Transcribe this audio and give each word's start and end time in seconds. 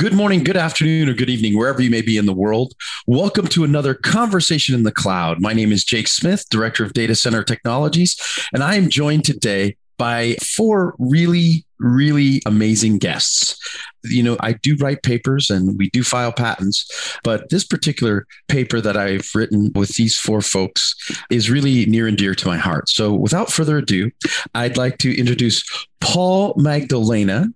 Good 0.00 0.14
morning, 0.14 0.44
good 0.44 0.56
afternoon, 0.56 1.10
or 1.10 1.12
good 1.12 1.28
evening, 1.28 1.58
wherever 1.58 1.82
you 1.82 1.90
may 1.90 2.00
be 2.00 2.16
in 2.16 2.24
the 2.24 2.32
world. 2.32 2.72
Welcome 3.06 3.46
to 3.48 3.64
another 3.64 3.92
Conversation 3.92 4.74
in 4.74 4.82
the 4.82 4.90
Cloud. 4.90 5.42
My 5.42 5.52
name 5.52 5.72
is 5.72 5.84
Jake 5.84 6.08
Smith, 6.08 6.48
Director 6.48 6.82
of 6.82 6.94
Data 6.94 7.14
Center 7.14 7.44
Technologies, 7.44 8.18
and 8.54 8.62
I 8.62 8.76
am 8.76 8.88
joined 8.88 9.26
today 9.26 9.76
by 9.98 10.36
four 10.56 10.94
really, 10.98 11.66
really 11.78 12.40
amazing 12.46 12.96
guests. 12.96 13.58
You 14.02 14.22
know, 14.22 14.38
I 14.40 14.54
do 14.54 14.74
write 14.76 15.02
papers 15.02 15.50
and 15.50 15.76
we 15.76 15.90
do 15.90 16.02
file 16.02 16.32
patents, 16.32 17.18
but 17.22 17.50
this 17.50 17.66
particular 17.66 18.26
paper 18.48 18.80
that 18.80 18.96
I've 18.96 19.30
written 19.34 19.70
with 19.74 19.96
these 19.96 20.16
four 20.16 20.40
folks 20.40 20.94
is 21.28 21.50
really 21.50 21.84
near 21.84 22.06
and 22.06 22.16
dear 22.16 22.34
to 22.34 22.48
my 22.48 22.56
heart. 22.56 22.88
So 22.88 23.12
without 23.12 23.52
further 23.52 23.76
ado, 23.76 24.10
I'd 24.54 24.78
like 24.78 24.96
to 24.98 25.14
introduce 25.14 25.62
Paul 26.00 26.54
Magdalena, 26.56 27.48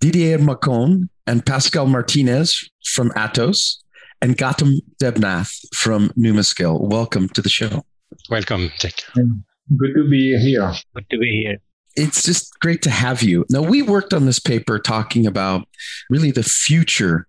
Didier 0.00 0.38
Marcon, 0.38 1.08
and 1.26 1.44
Pascale 1.44 1.86
Martinez 1.86 2.70
from 2.84 3.10
Atos, 3.10 3.76
and 4.22 4.36
Goutam 4.36 4.76
Debnath 5.00 5.52
from 5.74 6.08
Numascale. 6.18 6.80
Welcome 6.80 7.28
to 7.30 7.42
the 7.42 7.50
show. 7.50 7.84
Welcome, 8.30 8.70
Jake. 8.78 9.04
Good 9.14 9.94
to 9.94 10.08
be 10.08 10.38
here. 10.38 10.72
Good 10.94 11.06
to 11.10 11.18
be 11.18 11.42
here. 11.42 11.58
It's 11.96 12.22
just 12.24 12.58
great 12.60 12.80
to 12.82 12.90
have 12.90 13.22
you. 13.22 13.44
Now, 13.50 13.60
we 13.60 13.82
worked 13.82 14.14
on 14.14 14.24
this 14.24 14.38
paper 14.38 14.78
talking 14.78 15.26
about 15.26 15.68
really 16.08 16.30
the 16.30 16.42
future 16.42 17.26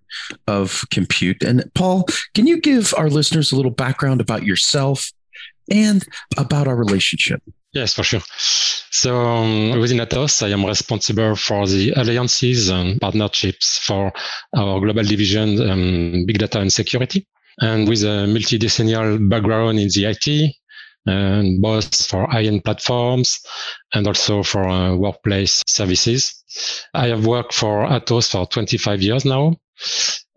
of 0.47 0.85
compute. 0.91 1.43
And 1.43 1.69
Paul, 1.73 2.05
can 2.35 2.47
you 2.47 2.59
give 2.59 2.93
our 2.97 3.09
listeners 3.09 3.51
a 3.51 3.57
little 3.57 3.71
background 3.71 4.21
about 4.21 4.43
yourself 4.43 5.11
and 5.69 6.05
about 6.37 6.67
our 6.67 6.75
relationship? 6.75 7.43
Yes, 7.73 7.93
for 7.93 8.03
sure. 8.03 8.21
So 8.91 9.15
um, 9.21 9.79
within 9.79 9.99
Atos, 9.99 10.43
I 10.45 10.49
am 10.49 10.65
responsible 10.65 11.35
for 11.35 11.65
the 11.65 11.91
alliances 11.91 12.69
and 12.69 12.99
partnerships 12.99 13.79
for 13.79 14.11
our 14.57 14.79
global 14.81 15.03
division, 15.03 15.69
um, 15.69 16.25
big 16.25 16.39
data 16.39 16.59
and 16.59 16.71
security. 16.71 17.25
And 17.61 17.87
with 17.87 18.03
a 18.03 18.27
multi-decennial 18.27 19.19
background 19.29 19.79
in 19.79 19.87
the 19.93 20.05
IT, 20.05 20.55
and 21.05 21.61
both 21.61 22.07
for 22.07 22.27
high-end 22.27 22.63
platforms 22.63 23.39
and 23.93 24.07
also 24.07 24.43
for 24.43 24.67
uh, 24.67 24.95
workplace 24.95 25.63
services. 25.67 26.43
I 26.93 27.07
have 27.07 27.25
worked 27.25 27.53
for 27.53 27.87
Atos 27.87 28.29
for 28.29 28.45
25 28.45 29.01
years 29.01 29.25
now, 29.25 29.55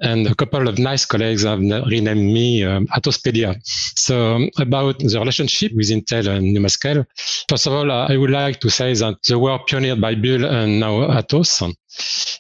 and 0.00 0.26
a 0.26 0.34
couple 0.34 0.68
of 0.68 0.78
nice 0.78 1.04
colleagues 1.04 1.44
have 1.44 1.60
renamed 1.60 2.32
me 2.32 2.64
um, 2.64 2.86
Atospedia. 2.88 3.56
So 3.96 4.48
about 4.58 4.98
the 4.98 5.18
relationship 5.18 5.72
with 5.74 5.88
Intel 5.90 6.28
and 6.28 6.56
Numascale, 6.56 7.06
first 7.48 7.66
of 7.66 7.72
all, 7.72 7.90
I 7.90 8.16
would 8.16 8.30
like 8.30 8.60
to 8.60 8.70
say 8.70 8.94
that 8.94 9.16
the 9.28 9.38
work 9.38 9.68
pioneered 9.68 10.00
by 10.00 10.14
Bull 10.14 10.44
and 10.44 10.80
now 10.80 11.08
Atos, 11.08 11.62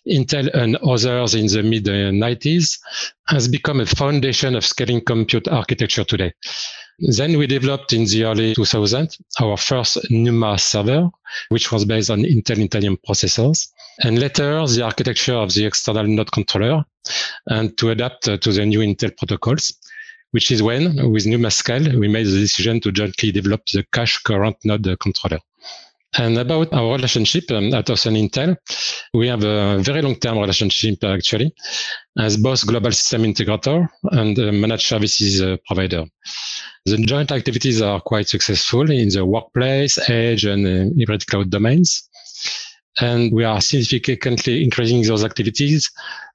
Intel 0.06 0.52
and 0.54 0.76
others 0.76 1.34
in 1.34 1.46
the 1.46 1.62
mid 1.62 1.84
90s, 1.84 2.78
has 3.28 3.48
become 3.48 3.80
a 3.80 3.86
foundation 3.86 4.54
of 4.56 4.64
scaling 4.64 5.00
compute 5.00 5.48
architecture 5.48 6.04
today. 6.04 6.32
Then 6.98 7.38
we 7.38 7.46
developed 7.46 7.92
in 7.92 8.04
the 8.04 8.24
early 8.24 8.54
2000s 8.54 9.20
our 9.40 9.56
first 9.56 9.98
NUMA 10.10 10.58
server, 10.58 11.10
which 11.48 11.72
was 11.72 11.84
based 11.84 12.10
on 12.10 12.22
Intel 12.22 12.68
Itanium 12.68 12.98
processors. 13.06 13.68
And 14.00 14.18
later 14.18 14.66
the 14.66 14.82
architecture 14.82 15.34
of 15.34 15.54
the 15.54 15.66
external 15.66 16.06
node 16.06 16.32
controller 16.32 16.84
and 17.46 17.76
to 17.78 17.90
adapt 17.90 18.24
to 18.24 18.52
the 18.52 18.66
new 18.66 18.80
Intel 18.80 19.16
protocols, 19.16 19.72
which 20.32 20.50
is 20.50 20.62
when 20.62 21.12
with 21.12 21.26
Numascale, 21.26 21.98
we 21.98 22.08
made 22.08 22.26
the 22.26 22.40
decision 22.40 22.80
to 22.80 22.90
jointly 22.90 23.30
develop 23.30 23.62
the 23.72 23.84
cache 23.92 24.18
coherent 24.18 24.56
node 24.64 24.98
controller. 24.98 25.38
And 26.16 26.38
about 26.38 26.72
our 26.72 26.94
relationship 26.94 27.50
um, 27.50 27.72
Atos 27.72 28.06
and 28.06 28.16
Intel, 28.16 28.56
we 29.14 29.26
have 29.26 29.42
a 29.42 29.78
very 29.78 30.00
long-term 30.00 30.38
relationship 30.38 31.02
actually, 31.02 31.52
as 32.18 32.36
both 32.36 32.66
global 32.66 32.92
system 32.92 33.22
integrator 33.24 33.88
and 34.12 34.36
managed 34.60 34.86
services 34.86 35.42
uh, 35.42 35.56
provider. 35.66 36.04
The 36.86 36.98
joint 36.98 37.32
activities 37.32 37.82
are 37.82 38.00
quite 38.00 38.28
successful 38.28 38.90
in 38.90 39.08
the 39.08 39.24
workplace, 39.24 39.98
edge, 40.08 40.44
and 40.44 40.66
uh, 40.66 40.94
hybrid 40.96 41.26
cloud 41.26 41.50
domains. 41.50 42.08
And 43.00 43.32
we 43.32 43.44
are 43.44 43.60
significantly 43.60 44.62
increasing 44.62 45.02
those 45.02 45.24
activities 45.24 45.90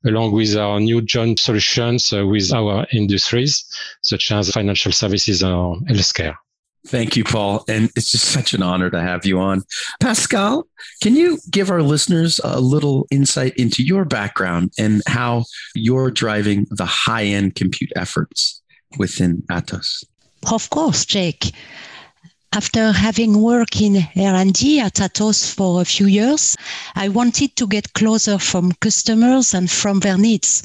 along 0.06 0.32
with 0.34 0.56
our 0.56 0.80
new 0.80 1.02
joint 1.02 1.40
solutions 1.40 2.14
uh, 2.14 2.26
with 2.26 2.54
our 2.54 2.86
industries, 2.92 3.66
such 4.02 4.32
as 4.32 4.52
financial 4.52 4.92
services 4.92 5.44
or 5.44 5.78
healthcare. 5.90 6.36
Thank 6.88 7.18
you, 7.18 7.24
Paul. 7.26 7.66
And 7.68 7.90
it's 7.96 8.12
just 8.12 8.26
such 8.26 8.54
an 8.54 8.64
honor 8.64 8.90
to 8.90 9.02
have 9.02 9.26
you 9.26 9.40
on. 9.40 9.64
Pascale, 10.02 10.64
can 11.02 11.16
you 11.16 11.38
give 11.52 11.70
our 11.70 11.84
listeners 11.84 12.40
a 12.44 12.62
little 12.62 13.06
insight 13.12 13.54
into 13.58 13.84
your 13.84 14.06
background 14.06 14.72
and 14.80 15.02
how 15.06 15.44
you're 15.76 16.10
driving 16.10 16.68
the 16.70 16.86
high 16.86 17.26
end 17.26 17.56
compute 17.56 17.92
efforts 17.96 18.62
within 18.98 19.44
Atos? 19.52 20.06
Of 20.50 20.70
course, 20.70 21.06
Jake. 21.06 21.52
After 22.52 22.92
having 22.92 23.42
worked 23.42 23.80
in 23.80 24.08
R&D 24.16 24.80
at 24.80 24.96
Atos 24.96 25.54
for 25.54 25.82
a 25.82 25.86
few 25.86 26.08
years, 26.08 26.58
I 26.96 27.08
wanted 27.08 27.56
to 27.58 27.68
get 27.68 27.94
closer 27.94 28.40
from 28.40 28.72
customers 28.82 29.54
and 29.54 29.70
from 29.70 30.00
their 30.00 30.18
needs. 30.18 30.64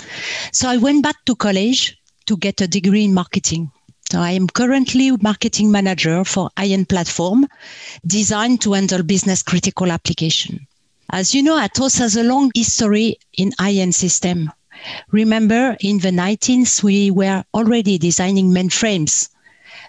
So 0.50 0.68
I 0.68 0.78
went 0.78 1.02
back 1.02 1.16
to 1.26 1.36
college 1.36 1.98
to 2.24 2.38
get 2.38 2.62
a 2.62 2.66
degree 2.66 3.04
in 3.04 3.12
marketing. 3.12 3.70
So 4.10 4.18
I 4.18 4.30
am 4.30 4.48
currently 4.48 5.10
marketing 5.20 5.70
manager 5.70 6.24
for 6.24 6.50
IN 6.56 6.86
platform 6.86 7.46
designed 8.06 8.62
to 8.62 8.72
handle 8.72 9.02
business 9.02 9.42
critical 9.42 9.92
application. 9.92 10.66
As 11.10 11.34
you 11.34 11.42
know, 11.42 11.56
Atos 11.56 11.98
has 11.98 12.16
a 12.16 12.22
long 12.22 12.50
history 12.54 13.16
in 13.34 13.52
IN 13.60 13.92
system. 13.92 14.50
Remember, 15.10 15.76
in 15.80 15.98
the 15.98 16.10
19th, 16.10 16.82
we 16.82 17.10
were 17.10 17.44
already 17.52 17.98
designing 17.98 18.50
mainframes. 18.50 19.28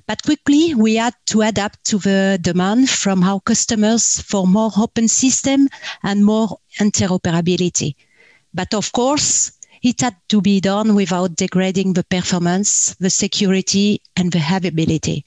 But 0.08 0.22
quickly, 0.22 0.76
we 0.76 0.96
had 0.96 1.16
to 1.28 1.42
adapt 1.42 1.84
to 1.86 1.98
the 1.98 2.38
demand 2.40 2.90
from 2.90 3.24
our 3.24 3.40
customers 3.40 4.22
for 4.22 4.46
more 4.46 4.72
open 4.78 5.08
system 5.08 5.68
and 6.04 6.24
more 6.24 6.60
interoperability. 6.80 7.96
But 8.54 8.74
of 8.74 8.92
course, 8.92 9.52
it 9.82 10.02
had 10.02 10.16
to 10.30 10.42
be 10.42 10.60
done 10.60 10.96
without 10.96 11.36
degrading 11.36 11.94
the 11.94 12.04
performance, 12.04 12.96
the 13.00 13.10
security, 13.10 14.02
and 14.16 14.32
the 14.32 14.40
havability. 14.40 15.24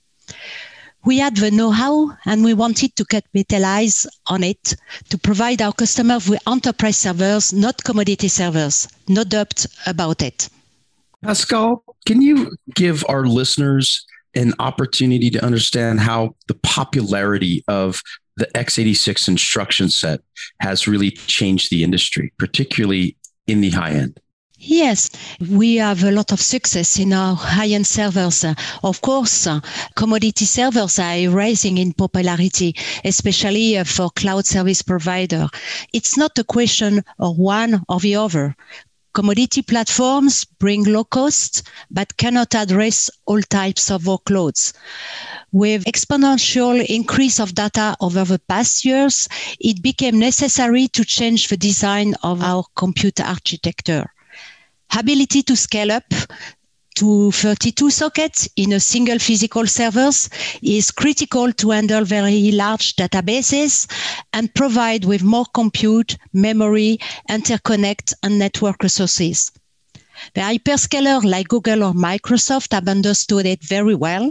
We 1.05 1.19
had 1.19 1.37
the 1.37 1.51
know-how 1.51 2.17
and 2.25 2.45
we 2.45 2.55
wanted 2.55 2.95
to 2.97 3.05
capitalize 3.05 4.07
on 4.27 4.43
it 4.45 4.75
to 5.11 5.19
provide 5.19 5.63
our 5.63 5.73
customers 5.73 6.29
with 6.29 6.41
enterprise 6.47 6.99
servers, 6.99 7.53
not 7.53 7.83
commodity 7.85 8.29
servers. 8.29 8.89
No 9.09 9.25
doubt 9.25 9.65
about 9.87 10.23
it. 10.23 10.49
Pascale, 11.23 11.83
can 12.05 12.21
you 12.21 12.53
give 12.75 13.05
our 13.09 13.27
listeners 13.27 14.05
an 14.35 14.53
opportunity 14.59 15.31
to 15.31 15.45
understand 15.45 16.01
how 16.01 16.35
the 16.47 16.55
popularity 16.55 17.65
of 17.69 18.03
the 18.37 18.47
x86 18.55 19.27
instruction 19.29 19.89
set 19.89 20.21
has 20.61 20.87
really 20.87 21.11
changed 21.11 21.71
the 21.71 21.83
industry, 21.83 22.33
particularly 22.39 23.17
in 23.47 23.61
the 23.61 23.71
high 23.71 23.91
end? 23.91 24.21
Yes, 24.61 25.09
we 25.53 25.77
have 25.77 26.03
a 26.03 26.11
lot 26.11 26.33
of 26.33 26.41
success 26.41 26.99
in 26.99 27.13
our 27.13 27.37
high-end 27.37 27.87
servers. 27.87 28.45
Of 28.83 29.01
course, 29.03 29.47
commodity 29.95 30.47
servers 30.47 30.99
are 30.99 31.29
rising 31.31 31.79
in 31.79 31.93
popularity, 31.93 32.75
especially 33.05 33.79
uh, 33.79 33.85
for 33.85 34.11
cloud 34.11 34.47
service 34.47 34.83
provider. 34.83 35.47
It's 35.93 36.17
not 36.17 36.37
a 36.41 36.45
question 36.45 37.05
of 37.21 37.39
one 37.39 37.85
or 37.89 38.01
the 38.01 38.17
other. 38.17 38.57
Commodity 39.15 39.63
platforms 39.63 40.45
bring 40.45 40.85
low 40.85 41.05
cost, 41.05 41.63
but 41.91 42.17
cannot 42.17 42.55
address 42.55 43.11
all 43.27 43.43
types 43.43 43.91
of 43.91 44.03
workloads. 44.05 44.73
With 45.51 45.85
exponential 45.85 46.85
increase 46.87 47.41
of 47.41 47.55
data 47.55 47.97
over 48.01 48.25
the 48.25 48.39
past 48.49 48.85
years, 48.85 49.29
it 49.59 49.83
became 49.83 50.19
necessary 50.19 50.89
to 50.89 51.05
change 51.05 51.49
the 51.49 51.57
design 51.57 52.15
of 52.23 52.43
our 52.43 52.65
computer 52.75 53.25
architecture 53.25 54.07
ability 54.97 55.43
to 55.43 55.57
scale 55.57 55.93
up 55.93 56.05
to 56.99 57.31
32 57.31 57.91
sockets 57.91 58.49
in 58.57 58.73
a 58.73 58.81
single 58.81 59.21
physical 59.21 59.69
servers 59.69 60.29
is 60.63 60.91
critical 60.91 61.53
to 61.53 61.71
handle 61.71 62.05
very 62.05 62.51
large 62.51 62.97
databases 62.97 63.89
and 64.33 64.53
provide 64.53 65.05
with 65.05 65.23
more 65.23 65.47
compute, 65.55 66.17
memory, 66.33 66.99
interconnect, 67.31 68.15
and 68.25 68.37
network 68.37 68.83
resources. 68.83 69.53
The 70.35 70.41
hyperscaler 70.41 71.23
like 71.23 71.47
Google 71.47 71.85
or 71.85 71.93
Microsoft 71.93 72.73
have 72.73 72.89
understood 72.89 73.47
it 73.47 73.63
very 73.63 73.95
well. 73.95 74.31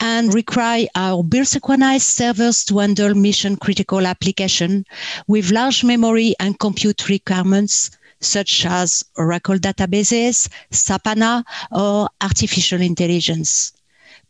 and 0.00 0.32
require 0.32 0.86
our 0.94 1.22
Bull 1.22 1.44
Sequana 1.44 2.00
servers 2.00 2.64
to 2.64 2.78
handle 2.78 3.14
mission 3.14 3.56
critical 3.56 4.06
application 4.06 4.86
with 5.26 5.50
large 5.50 5.84
memory 5.84 6.34
and 6.40 6.58
compute 6.58 7.10
requirements 7.10 7.90
such 8.20 8.66
as 8.66 9.02
Oracle 9.16 9.56
databases, 9.56 10.48
SAP 10.70 11.06
HANA, 11.06 11.44
or 11.72 12.08
artificial 12.20 12.80
intelligence. 12.80 13.72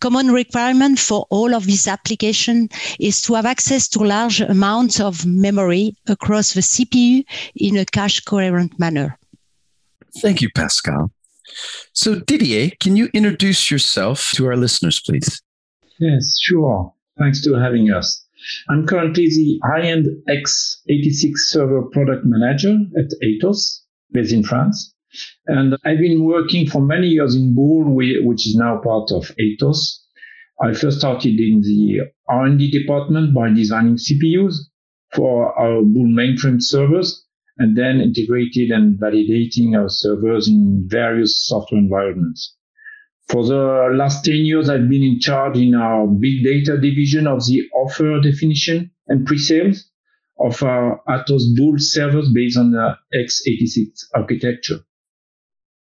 Common 0.00 0.30
requirement 0.30 0.98
for 0.98 1.26
all 1.28 1.54
of 1.54 1.66
these 1.66 1.86
applications 1.86 2.70
is 2.98 3.20
to 3.22 3.34
have 3.34 3.44
access 3.44 3.86
to 3.88 3.98
large 3.98 4.40
amounts 4.40 4.98
of 4.98 5.26
memory 5.26 5.94
across 6.06 6.54
the 6.54 6.62
CPU 6.62 7.24
in 7.54 7.76
a 7.76 7.84
cache 7.84 8.20
coherent 8.20 8.78
manner. 8.78 9.18
Thank 10.18 10.40
you, 10.40 10.48
Pascale. 10.50 11.10
So, 11.92 12.20
Didier, 12.20 12.70
can 12.80 12.96
you 12.96 13.10
introduce 13.12 13.70
yourself 13.70 14.30
to 14.34 14.46
our 14.46 14.56
listeners, 14.56 15.02
please? 15.04 15.42
Yes, 15.98 16.38
sure. 16.40 16.94
Thanks 17.18 17.46
for 17.46 17.60
having 17.60 17.90
us. 17.90 18.24
I'm 18.68 18.86
currently 18.86 19.26
the 19.26 19.60
high-end 19.64 20.06
x86 20.28 21.32
server 21.36 21.82
product 21.82 22.24
manager 22.24 22.76
at 22.98 23.10
Atos, 23.22 23.80
based 24.12 24.32
in 24.32 24.42
France. 24.42 24.94
And 25.46 25.76
I've 25.84 25.98
been 25.98 26.24
working 26.24 26.68
for 26.68 26.80
many 26.80 27.08
years 27.08 27.34
in 27.34 27.54
Bull, 27.54 27.84
which 27.94 28.46
is 28.46 28.54
now 28.54 28.78
part 28.78 29.10
of 29.10 29.30
Atos. 29.38 29.98
I 30.62 30.74
first 30.74 30.98
started 30.98 31.40
in 31.40 31.62
the 31.62 32.10
R&D 32.28 32.70
department 32.70 33.34
by 33.34 33.50
designing 33.50 33.96
CPUs 33.96 34.54
for 35.12 35.58
our 35.58 35.82
Bull 35.82 36.06
mainframe 36.06 36.62
servers 36.62 37.24
and 37.58 37.76
then 37.76 38.00
integrated 38.00 38.70
and 38.70 38.98
validating 38.98 39.76
our 39.76 39.88
servers 39.88 40.48
in 40.48 40.84
various 40.86 41.46
software 41.46 41.80
environments. 41.80 42.56
For 43.30 43.46
the 43.46 43.94
last 43.94 44.24
10 44.24 44.34
years, 44.34 44.68
I've 44.68 44.88
been 44.88 45.04
in 45.04 45.20
charge 45.20 45.56
in 45.56 45.74
our 45.76 46.06
big 46.06 46.42
data 46.42 46.76
division 46.76 47.28
of 47.28 47.46
the 47.46 47.62
offer 47.74 48.20
definition 48.20 48.90
and 49.06 49.24
pre-sales 49.24 49.88
of 50.40 50.60
our 50.64 51.00
Atos 51.08 51.42
Bull 51.56 51.74
servers 51.78 52.28
based 52.32 52.58
on 52.58 52.72
the 52.72 52.96
x86 53.14 53.86
architecture. 54.14 54.80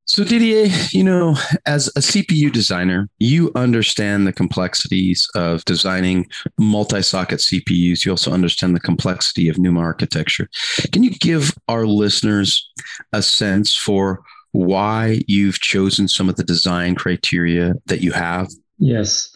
So, 0.07 0.23
Didier, 0.23 0.67
you 0.91 1.03
know, 1.03 1.35
as 1.65 1.87
a 1.89 1.99
CPU 1.99 2.51
designer, 2.51 3.09
you 3.17 3.51
understand 3.55 4.25
the 4.27 4.33
complexities 4.33 5.27
of 5.35 5.65
designing 5.65 6.27
multi 6.59 7.01
socket 7.01 7.39
CPUs. 7.39 8.05
You 8.05 8.11
also 8.11 8.31
understand 8.31 8.75
the 8.75 8.79
complexity 8.79 9.49
of 9.49 9.57
NUMA 9.57 9.79
architecture. 9.79 10.47
Can 10.91 11.03
you 11.03 11.09
give 11.09 11.53
our 11.67 11.87
listeners 11.87 12.71
a 13.13 13.23
sense 13.23 13.75
for 13.75 14.21
why 14.55 15.19
you've 15.27 15.59
chosen 15.59 16.07
some 16.07 16.29
of 16.29 16.37
the 16.37 16.43
design 16.43 16.95
criteria 16.95 17.73
that 17.87 18.01
you 18.01 18.11
have? 18.11 18.49
Yes. 18.77 19.29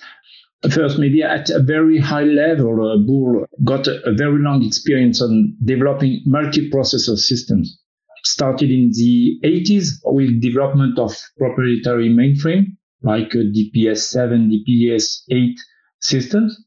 First, 0.71 0.97
maybe 0.97 1.23
at 1.23 1.49
a 1.49 1.61
very 1.61 1.99
high 1.99 2.23
level, 2.23 2.89
uh, 2.89 2.97
Bull 2.97 3.45
got 3.63 3.87
a, 3.87 4.01
a 4.05 4.13
very 4.13 4.39
long 4.41 4.63
experience 4.63 5.21
on 5.21 5.55
developing 5.63 6.23
multiprocessor 6.27 7.17
systems 7.17 7.79
started 8.23 8.69
in 8.69 8.91
the 8.93 9.39
80s 9.45 9.87
with 10.03 10.41
development 10.41 10.99
of 10.99 11.15
proprietary 11.37 12.09
mainframe 12.09 12.75
like 13.01 13.29
DPS7, 13.29 14.51
DPS8 14.51 15.55
systems. 16.01 16.61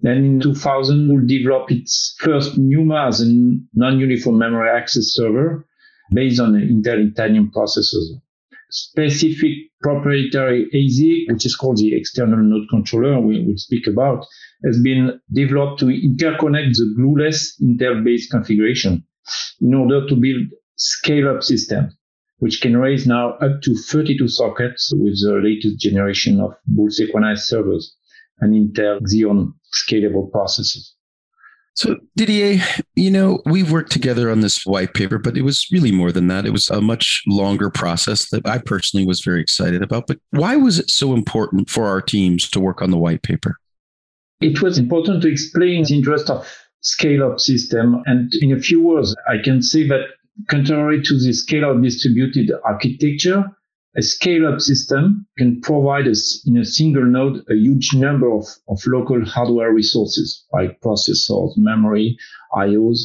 Then 0.00 0.18
in 0.18 0.40
2000, 0.40 1.12
we 1.12 1.38
developed 1.38 1.72
its 1.72 2.14
first 2.20 2.56
NUMA 2.56 3.06
as 3.08 3.20
a 3.20 3.26
non-uniform 3.74 4.38
memory 4.38 4.70
access 4.70 5.06
server 5.06 5.66
based 6.12 6.40
on 6.40 6.52
the 6.52 6.58
Intel 6.58 7.12
Itanium 7.12 7.50
processors. 7.52 8.20
Specific 8.70 9.52
proprietary 9.80 10.66
ASIC, 10.74 11.32
which 11.32 11.46
is 11.46 11.54
called 11.54 11.76
the 11.76 11.94
external 11.94 12.38
node 12.38 12.68
controller, 12.70 13.20
we 13.20 13.44
will 13.44 13.56
speak 13.56 13.86
about, 13.86 14.24
has 14.64 14.80
been 14.82 15.20
developed 15.32 15.80
to 15.80 15.86
interconnect 15.86 16.72
the 16.74 16.94
glueless 16.98 17.60
Intel-based 17.62 18.30
configuration 18.30 19.04
in 19.60 19.74
order 19.74 20.06
to 20.08 20.16
build 20.16 20.48
scale 20.76 21.28
up 21.28 21.42
systems, 21.42 21.94
which 22.38 22.60
can 22.60 22.76
raise 22.76 23.06
now 23.06 23.34
up 23.34 23.62
to 23.62 23.74
32 23.74 24.28
sockets 24.28 24.92
with 24.96 25.20
the 25.20 25.40
latest 25.42 25.78
generation 25.78 26.40
of 26.40 26.54
Bull 26.66 26.88
Sequana 26.88 27.38
servers 27.38 27.94
and 28.40 28.54
Intel 28.54 29.00
Xeon 29.02 29.52
scalable 29.72 30.30
processors. 30.30 30.94
So, 31.74 31.96
Didier, 32.16 32.62
you 32.94 33.10
know, 33.10 33.42
we 33.46 33.64
worked 33.64 33.90
together 33.90 34.30
on 34.30 34.40
this 34.40 34.64
white 34.64 34.94
paper, 34.94 35.18
but 35.18 35.36
it 35.36 35.42
was 35.42 35.66
really 35.72 35.90
more 35.90 36.12
than 36.12 36.28
that. 36.28 36.46
It 36.46 36.52
was 36.52 36.70
a 36.70 36.80
much 36.80 37.22
longer 37.26 37.68
process 37.68 38.30
that 38.30 38.46
I 38.46 38.58
personally 38.58 39.04
was 39.04 39.20
very 39.20 39.40
excited 39.40 39.82
about. 39.82 40.06
But 40.06 40.18
why 40.30 40.54
was 40.54 40.78
it 40.78 40.88
so 40.88 41.14
important 41.14 41.68
for 41.68 41.86
our 41.86 42.00
teams 42.00 42.48
to 42.50 42.60
work 42.60 42.80
on 42.80 42.92
the 42.92 42.98
white 42.98 43.22
paper? 43.22 43.56
It 44.40 44.62
was 44.62 44.78
important 44.78 45.22
to 45.22 45.28
explain 45.28 45.84
the 45.84 45.96
interest 45.96 46.30
of 46.30 46.46
scale 46.80 47.24
up 47.24 47.40
system. 47.40 48.02
And 48.06 48.32
in 48.40 48.52
a 48.52 48.60
few 48.60 48.80
words, 48.80 49.16
I 49.28 49.38
can 49.42 49.60
say 49.60 49.88
that 49.88 50.04
Contrary 50.48 51.00
to 51.02 51.18
the 51.18 51.32
scale-out 51.32 51.80
distributed 51.80 52.50
architecture, 52.64 53.44
a 53.96 54.02
scale-up 54.02 54.60
system 54.60 55.26
can 55.38 55.60
provide 55.60 56.08
us 56.08 56.42
in 56.46 56.56
a 56.56 56.64
single 56.64 57.04
node 57.04 57.44
a 57.48 57.54
huge 57.54 57.90
number 57.94 58.32
of, 58.32 58.46
of 58.68 58.80
local 58.86 59.24
hardware 59.24 59.72
resources 59.72 60.44
like 60.52 60.80
processors, 60.80 61.52
memory, 61.56 62.16
IOs, 62.56 62.98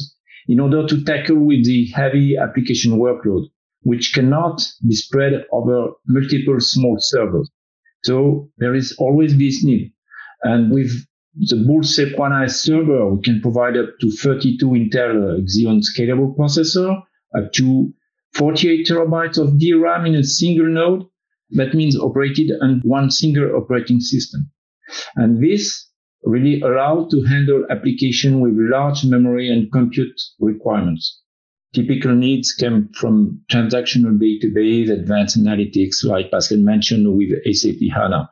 in 0.48 0.58
order 0.58 0.86
to 0.86 1.04
tackle 1.04 1.38
with 1.38 1.64
the 1.64 1.86
heavy 1.94 2.36
application 2.36 2.98
workload, 2.98 3.46
which 3.82 4.12
cannot 4.14 4.60
be 4.86 4.94
spread 4.94 5.44
over 5.52 5.92
multiple 6.06 6.58
small 6.58 6.96
servers. 6.98 7.48
So 8.04 8.50
there 8.58 8.74
is 8.74 8.94
always 8.98 9.36
this 9.38 9.62
need. 9.62 9.92
And 10.42 10.72
with 10.72 10.90
the 11.36 11.62
Bull 11.66 11.82
Sequana 11.82 12.50
server, 12.50 13.14
we 13.14 13.22
can 13.22 13.40
provide 13.40 13.76
up 13.76 13.90
to 14.00 14.10
32 14.10 14.66
Intel 14.70 15.46
Xeon 15.46 15.82
scalable 15.82 16.36
processor 16.36 17.00
up 17.36 17.52
to 17.52 17.92
48 18.34 18.86
terabytes 18.86 19.38
of 19.38 19.58
DRAM 19.58 20.06
in 20.06 20.14
a 20.14 20.24
single 20.24 20.68
node. 20.68 21.04
That 21.50 21.74
means 21.74 21.98
operated 21.98 22.52
on 22.60 22.80
one 22.84 23.10
single 23.10 23.56
operating 23.56 24.00
system. 24.00 24.50
And 25.16 25.42
this 25.42 25.88
really 26.22 26.60
allowed 26.60 27.10
to 27.10 27.22
handle 27.22 27.66
application 27.70 28.40
with 28.40 28.54
large 28.56 29.04
memory 29.04 29.50
and 29.50 29.70
compute 29.72 30.20
requirements. 30.38 31.20
Typical 31.72 32.14
needs 32.14 32.52
came 32.52 32.88
from 32.94 33.40
transactional 33.50 34.18
database, 34.18 34.90
advanced 34.90 35.38
analytics, 35.38 36.04
like 36.04 36.30
Pascale 36.30 36.62
mentioned 36.62 37.06
with 37.16 37.30
SAP 37.54 37.80
HANA. 37.94 38.28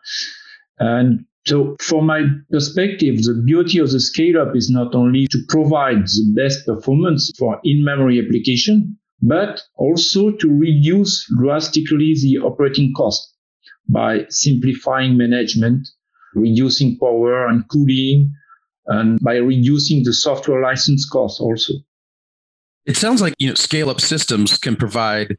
And 0.79 1.25
so 1.47 1.77
from 1.81 2.07
my 2.07 2.25
perspective, 2.51 3.23
the 3.23 3.41
beauty 3.47 3.79
of 3.79 3.91
the 3.91 4.01
scale 4.01 4.41
up 4.41 4.55
is 4.57 4.69
not 4.69 4.95
only 4.95 5.27
to 5.31 5.39
provide 5.49 6.05
the 6.07 6.33
best 6.37 6.67
performance 6.67 7.33
for 7.39 7.61
in-memory 7.65 8.23
application, 8.25 8.98
but 9.21 9.61
also 9.77 10.31
to 10.31 10.49
reduce 10.49 11.27
drastically 11.39 12.15
the 12.23 12.39
operating 12.39 12.93
cost 12.97 13.35
by 13.89 14.27
simplifying 14.29 15.17
management, 15.17 15.89
reducing 16.35 16.99
power 16.99 17.47
and 17.47 17.67
cooling, 17.69 18.33
and 18.87 19.19
by 19.21 19.37
reducing 19.37 20.03
the 20.05 20.13
software 20.13 20.63
license 20.63 21.09
cost 21.09 21.41
also. 21.41 21.75
It 22.87 22.97
sounds 22.97 23.21
like 23.21 23.35
you 23.39 23.49
know 23.49 23.55
scale 23.55 23.91
up 23.91 24.01
systems 24.01 24.57
can 24.57 24.77
provide 24.77 25.37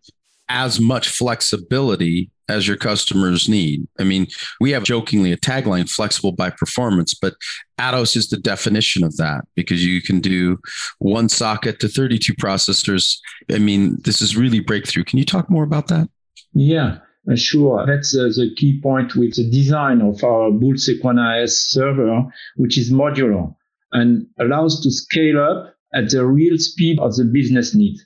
as 0.50 0.80
much 0.80 1.10
flexibility 1.10 2.30
as 2.50 2.68
your 2.68 2.78
customers 2.78 3.48
need. 3.48 3.88
I 4.00 4.04
mean, 4.04 4.28
we 4.60 4.72
have 4.72 4.84
jokingly 4.84 5.32
a 5.32 5.38
tagline 5.38 5.90
flexible 5.90 6.32
by 6.32 6.50
performance, 6.50 7.14
but 7.14 7.36
Atos 7.80 8.16
is 8.16 8.30
the 8.30 8.38
definition 8.38 9.04
of 9.04 9.16
that 9.18 9.46
because 9.56 9.86
you 9.86 10.02
can 10.02 10.20
do 10.20 10.58
one 10.98 11.30
socket 11.30 11.80
to 11.80 11.88
32 11.88 12.34
processors. 12.34 13.18
I 13.52 13.60
mean, 13.60 13.98
this 14.04 14.22
is 14.22 14.36
really 14.36 14.60
breakthrough. 14.60 15.04
Can 15.04 15.20
you 15.20 15.26
talk 15.26 15.50
more 15.50 15.64
about 15.64 15.88
that? 15.88 16.10
Yeah. 16.54 16.98
Uh, 17.30 17.36
sure, 17.36 17.86
that's 17.86 18.18
uh, 18.18 18.24
the 18.24 18.50
key 18.56 18.80
point 18.82 19.16
with 19.16 19.36
the 19.36 19.48
design 19.52 20.02
of 20.02 20.24
our 20.24 20.50
Bull 20.50 20.74
Sequana 20.74 21.48
server, 21.48 22.24
which 22.56 22.78
is 22.78 22.92
modular 22.92 23.54
and 23.92 24.26
allows 24.40 24.82
to 24.82 24.92
scale 24.92 25.40
up 25.40 25.76
at 25.94 26.10
the 26.10 26.26
real 26.26 26.58
speed 26.58 27.00
of 27.00 27.16
the 27.16 27.26
business 27.26 27.76
need. 27.76 27.98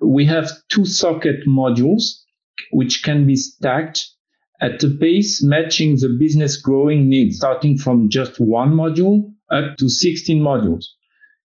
We 0.00 0.24
have 0.26 0.50
two 0.68 0.86
socket 0.86 1.46
modules 1.46 2.22
which 2.72 3.02
can 3.02 3.26
be 3.26 3.36
stacked 3.36 4.06
at 4.60 4.82
a 4.82 4.88
pace 4.88 5.42
matching 5.42 5.96
the 5.96 6.16
business 6.18 6.56
growing 6.56 7.08
needs, 7.08 7.36
starting 7.36 7.78
from 7.78 8.10
just 8.10 8.38
one 8.38 8.72
module 8.72 9.32
up 9.50 9.76
to 9.78 9.88
16 9.88 10.42
modules. 10.42 10.84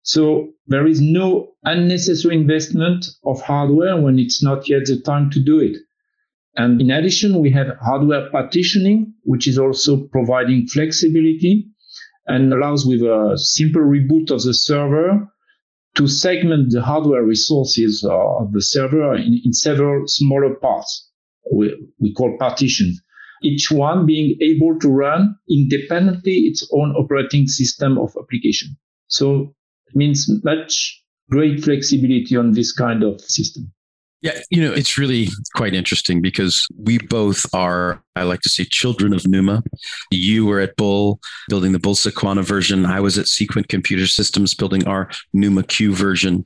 So 0.03 0.53
there 0.67 0.85
is 0.85 1.01
no 1.01 1.53
unnecessary 1.63 2.35
investment 2.35 3.07
of 3.25 3.41
hardware 3.41 3.99
when 3.99 4.19
it's 4.19 4.43
not 4.43 4.69
yet 4.69 4.85
the 4.85 5.01
time 5.01 5.31
to 5.31 5.39
do 5.39 5.59
it. 5.59 5.77
And 6.55 6.79
in 6.79 6.91
addition, 6.91 7.39
we 7.39 7.51
have 7.51 7.77
hardware 7.81 8.29
partitioning, 8.29 9.13
which 9.23 9.47
is 9.47 9.57
also 9.57 10.07
providing 10.07 10.67
flexibility 10.67 11.67
and 12.27 12.53
allows 12.53 12.85
with 12.85 13.01
a 13.01 13.33
simple 13.37 13.81
reboot 13.81 14.31
of 14.31 14.43
the 14.43 14.53
server 14.53 15.27
to 15.95 16.07
segment 16.07 16.71
the 16.71 16.81
hardware 16.81 17.23
resources 17.23 18.05
of 18.09 18.51
the 18.51 18.61
server 18.61 19.15
in, 19.15 19.41
in 19.43 19.53
several 19.53 20.03
smaller 20.07 20.55
parts 20.55 21.09
we, 21.51 21.73
we 21.99 22.13
call 22.13 22.37
partitions. 22.37 23.01
each 23.43 23.71
one 23.71 24.05
being 24.05 24.37
able 24.41 24.77
to 24.79 24.89
run 24.89 25.35
independently 25.49 26.33
its 26.49 26.67
own 26.73 26.91
operating 26.95 27.47
system 27.47 27.97
of 27.97 28.11
application. 28.19 28.75
So 29.07 29.55
it 29.87 29.95
means 29.95 30.29
much 30.43 31.03
great 31.29 31.63
flexibility 31.63 32.35
on 32.35 32.51
this 32.51 32.71
kind 32.71 33.03
of 33.03 33.21
system. 33.21 33.71
Yeah, 34.25 34.39
you 34.49 34.59
know, 34.59 34.73
it's 34.73 34.97
really 34.97 35.27
quite 35.53 35.75
interesting 35.75 36.19
because 36.19 36.65
we 36.79 36.97
both 36.97 37.45
are, 37.53 38.01
I 38.15 38.23
like 38.23 38.41
to 38.41 38.49
say, 38.49 38.65
children 38.65 39.13
of 39.13 39.27
Numa. 39.27 39.61
You 40.09 40.47
were 40.47 40.59
at 40.59 40.75
Bull 40.77 41.19
building 41.47 41.73
the 41.73 41.79
Bull 41.79 41.93
Sequana 41.93 42.43
version. 42.43 42.87
I 42.87 43.01
was 43.01 43.19
at 43.19 43.27
Sequent 43.27 43.67
Computer 43.67 44.07
Systems 44.07 44.55
building 44.55 44.87
our 44.87 45.11
Numa 45.33 45.61
Q 45.61 45.93
version. 45.93 46.43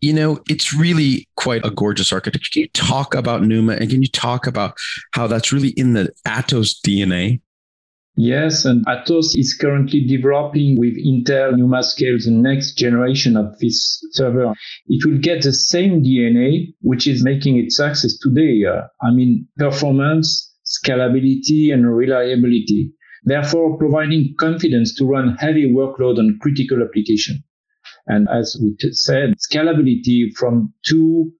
You 0.00 0.12
know, 0.12 0.40
it's 0.48 0.74
really 0.74 1.28
quite 1.36 1.64
a 1.64 1.70
gorgeous 1.70 2.12
architecture. 2.12 2.50
Can 2.52 2.62
you 2.62 2.68
talk 2.70 3.14
about 3.14 3.44
Numa 3.44 3.74
and 3.74 3.88
can 3.88 4.02
you 4.02 4.08
talk 4.08 4.48
about 4.48 4.74
how 5.12 5.28
that's 5.28 5.52
really 5.52 5.70
in 5.76 5.92
the 5.92 6.12
Atos 6.26 6.74
DNA? 6.84 7.40
Yes, 8.20 8.64
and 8.64 8.84
Atos 8.86 9.38
is 9.38 9.54
currently 9.54 10.04
developing 10.04 10.76
with 10.76 10.96
Intel 10.96 11.52
NumaScale 11.54 12.20
the 12.24 12.32
next 12.32 12.72
generation 12.76 13.36
of 13.36 13.56
this 13.60 14.04
server. 14.10 14.54
It 14.88 15.06
will 15.06 15.18
get 15.18 15.42
the 15.44 15.52
same 15.52 16.02
DNA, 16.02 16.74
which 16.80 17.06
is 17.06 17.22
making 17.22 17.58
it 17.58 17.70
success 17.70 18.18
today. 18.18 18.64
Uh, 18.64 18.88
I 19.00 19.12
mean, 19.12 19.46
performance, 19.56 20.52
scalability, 20.66 21.72
and 21.72 21.88
reliability. 21.88 22.92
Therefore, 23.22 23.78
providing 23.78 24.34
confidence 24.36 24.96
to 24.96 25.04
run 25.04 25.36
heavy 25.38 25.72
workload 25.72 26.18
on 26.18 26.40
critical 26.42 26.82
application. 26.82 27.44
And 28.08 28.26
as 28.28 28.58
we 28.60 28.74
t- 28.80 28.94
said, 28.94 29.34
scalability 29.38 30.36
from 30.36 30.74
two 30.84 31.34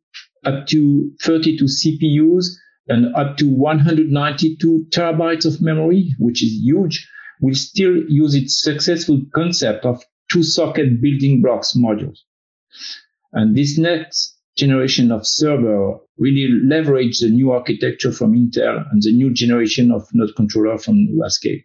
up 0.45 0.69
to 0.69 1.11
32 1.25 1.65
CPUs 1.65 2.47
and 2.89 3.15
up 3.15 3.37
to 3.37 3.47
192 3.47 4.87
terabytes 4.91 5.45
of 5.45 5.61
memory, 5.61 6.15
which 6.19 6.43
is 6.43 6.53
huge, 6.53 7.09
will 7.41 7.55
still 7.55 7.97
use 8.09 8.35
its 8.35 8.63
successful 8.63 9.21
concept 9.35 9.85
of 9.85 10.03
two 10.31 10.43
socket 10.43 11.01
building 11.01 11.43
blocks 11.43 11.77
modules. 11.77 12.19
And 13.33 13.57
this 13.57 13.79
next 13.79 14.37
generation 14.57 15.13
of 15.13 15.27
server 15.27 15.99
really 16.19 16.49
leverage 16.65 17.21
the 17.21 17.29
new 17.29 17.53
architecture 17.53 18.11
from 18.11 18.33
Intel 18.33 18.85
and 18.91 19.03
the 19.03 19.13
new 19.13 19.33
generation 19.33 19.93
of 19.93 20.09
node 20.13 20.35
controller 20.35 20.79
from 20.79 21.09
NumaScale. 21.09 21.63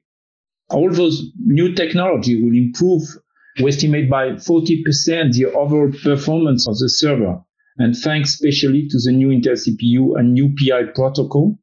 All 0.69 0.91
those 0.91 1.31
new 1.37 1.73
technology 1.73 2.41
will 2.41 2.55
improve, 2.55 3.01
we 3.61 3.69
estimate 3.69 4.09
by 4.09 4.29
40% 4.31 5.33
the 5.33 5.45
overall 5.53 5.91
performance 6.03 6.67
of 6.67 6.77
the 6.77 6.89
server 6.89 7.43
and 7.77 7.95
thanks 7.95 8.33
especially 8.33 8.87
to 8.89 8.97
the 9.03 9.11
new 9.11 9.29
Intel 9.29 9.53
CPU 9.53 10.17
and 10.17 10.33
new 10.33 10.53
PI 10.55 10.91
protocol, 10.93 11.57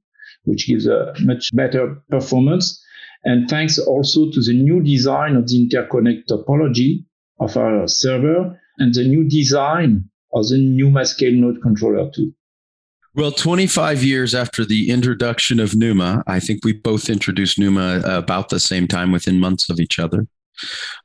which 0.45 0.67
gives 0.67 0.87
a 0.87 1.15
much 1.21 1.55
better 1.55 2.03
performance. 2.11 2.83
And 3.25 3.49
thanks 3.49 3.79
also 3.79 4.31
to 4.31 4.41
the 4.41 4.55
new 4.55 4.83
design 4.83 5.37
of 5.37 5.47
the 5.47 5.69
interconnect 5.69 6.27
topology 6.29 7.05
of 7.39 7.57
our 7.57 7.87
server 7.87 8.59
and 8.79 8.95
the 8.95 9.05
new 9.05 9.29
design 9.29 10.05
of 10.33 10.49
the 10.49 10.57
NumaScale 10.57 11.35
node 11.35 11.61
controller 11.63 12.11
too. 12.15 12.33
Well, 13.15 13.33
25 13.33 14.05
years 14.05 14.35
after 14.35 14.65
the 14.65 14.89
introduction 14.89 15.59
of 15.59 15.75
Numa, 15.75 16.23
I 16.29 16.39
think 16.39 16.65
we 16.65 16.73
both 16.73 17.11
introduced 17.11 17.59
Numa 17.59 18.01
about 18.05 18.51
the 18.51 18.61
same 18.61 18.87
time 18.87 19.11
within 19.11 19.41
months 19.41 19.69
of 19.69 19.81
each 19.81 19.99
other 19.99 20.27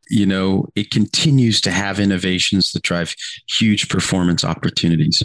you 0.10 0.26
know, 0.26 0.68
it 0.76 0.92
continues 0.92 1.62
to 1.62 1.72
have 1.72 2.00
innovations 2.00 2.72
that 2.72 2.84
drive 2.84 3.16
huge 3.48 3.90
performance 3.90 4.44
opportunities. 4.44 5.24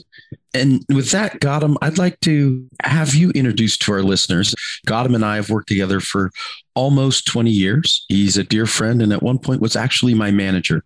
And 0.53 0.85
with 0.89 1.11
that, 1.11 1.41
Goutam, 1.41 1.77
I'd 1.81 1.99
like 1.99 2.19
to 2.21 2.67
have 2.83 3.15
you 3.15 3.31
introduced 3.31 3.83
to 3.83 3.93
our 3.93 4.03
listeners. 4.03 4.55
Goutam 4.87 5.15
and 5.15 5.25
I 5.25 5.37
have 5.37 5.51
worked 5.51 5.69
together 5.69 6.01
for 6.01 6.33
almost 6.75 7.27
20 7.27 7.51
years. 7.51 8.05
He's 8.09 8.37
a 8.37 8.43
dear 8.43 8.67
friend 8.67 9.01
and 9.01 9.13
at 9.13 9.23
one 9.23 9.39
point 9.39 9.61
was 9.61 9.77
actually 9.77 10.15
my 10.15 10.31
manager 10.31 10.85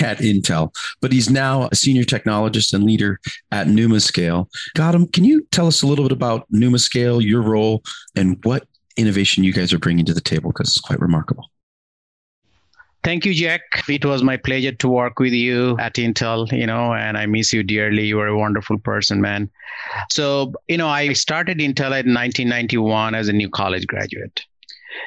at 0.00 0.18
Intel, 0.18 0.74
but 1.02 1.12
he's 1.12 1.28
now 1.28 1.68
a 1.70 1.76
senior 1.76 2.04
technologist 2.04 2.72
and 2.72 2.84
leader 2.84 3.20
at 3.50 3.66
NumaScale. 3.66 4.48
Goutam, 4.76 5.12
can 5.12 5.24
you 5.24 5.46
tell 5.50 5.66
us 5.66 5.82
a 5.82 5.86
little 5.86 6.04
bit 6.04 6.12
about 6.12 6.50
NumaScale, 6.50 7.22
your 7.22 7.42
role, 7.42 7.82
and 8.16 8.38
what 8.44 8.66
innovation 8.96 9.44
you 9.44 9.52
guys 9.52 9.72
are 9.72 9.78
bringing 9.78 10.06
to 10.06 10.14
the 10.14 10.20
table? 10.20 10.50
Because 10.50 10.68
it's 10.68 10.80
quite 10.80 11.00
remarkable. 11.00 11.50
Thank 13.04 13.26
you, 13.26 13.34
Jack. 13.34 13.60
It 13.86 14.06
was 14.06 14.22
my 14.22 14.38
pleasure 14.38 14.72
to 14.72 14.88
work 14.88 15.18
with 15.18 15.34
you 15.34 15.76
at 15.78 15.94
Intel, 15.94 16.50
you 16.50 16.66
know, 16.66 16.94
and 16.94 17.18
I 17.18 17.26
miss 17.26 17.52
you 17.52 17.62
dearly. 17.62 18.06
You 18.06 18.18
are 18.20 18.28
a 18.28 18.38
wonderful 18.38 18.78
person, 18.78 19.20
man. 19.20 19.50
So, 20.10 20.54
you 20.68 20.78
know, 20.78 20.88
I 20.88 21.12
started 21.12 21.58
Intel 21.58 21.92
in 21.92 22.14
1991 22.14 23.14
as 23.14 23.28
a 23.28 23.34
new 23.34 23.50
college 23.50 23.86
graduate 23.86 24.40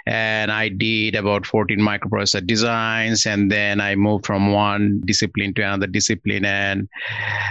and 0.06 0.52
I 0.52 0.70
did 0.70 1.16
about 1.16 1.46
14 1.46 1.80
microprocessor 1.80 2.46
designs. 2.46 3.26
And 3.26 3.52
then 3.52 3.82
I 3.82 3.96
moved 3.96 4.26
from 4.26 4.52
one 4.52 5.02
discipline 5.06 5.54
to 5.56 5.62
another 5.64 5.88
discipline. 5.88 6.46
And 6.46 6.88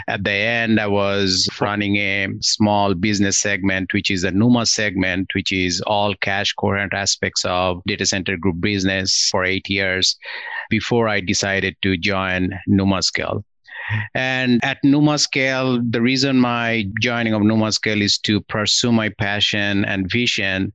at 0.08 0.24
the 0.24 0.32
end, 0.32 0.80
I 0.80 0.86
was 0.86 1.48
running 1.60 1.96
a 1.96 2.28
small 2.40 2.94
business 2.94 3.38
segment, 3.38 3.92
which 3.92 4.10
is 4.10 4.24
a 4.24 4.30
NUMA 4.30 4.66
segment, 4.66 5.28
which 5.34 5.52
is 5.52 5.80
all 5.86 6.14
cache 6.16 6.52
coherent 6.54 6.94
aspects 6.94 7.44
of 7.44 7.82
data 7.86 8.06
center 8.06 8.36
group 8.36 8.60
business 8.60 9.28
for 9.30 9.44
eight 9.44 9.68
years 9.68 10.16
before 10.70 11.08
I 11.08 11.20
decided 11.20 11.76
to 11.82 11.96
join 11.96 12.50
NumaScale. 12.68 13.42
And 14.14 14.64
at 14.64 14.78
NumaScale, 14.84 15.80
the 15.92 16.00
reason 16.00 16.40
my 16.40 16.86
joining 17.00 17.34
of 17.34 17.42
NumaScale 17.42 18.00
is 18.00 18.18
to 18.18 18.40
pursue 18.40 18.90
my 18.92 19.10
passion 19.10 19.84
and 19.84 20.10
vision 20.10 20.72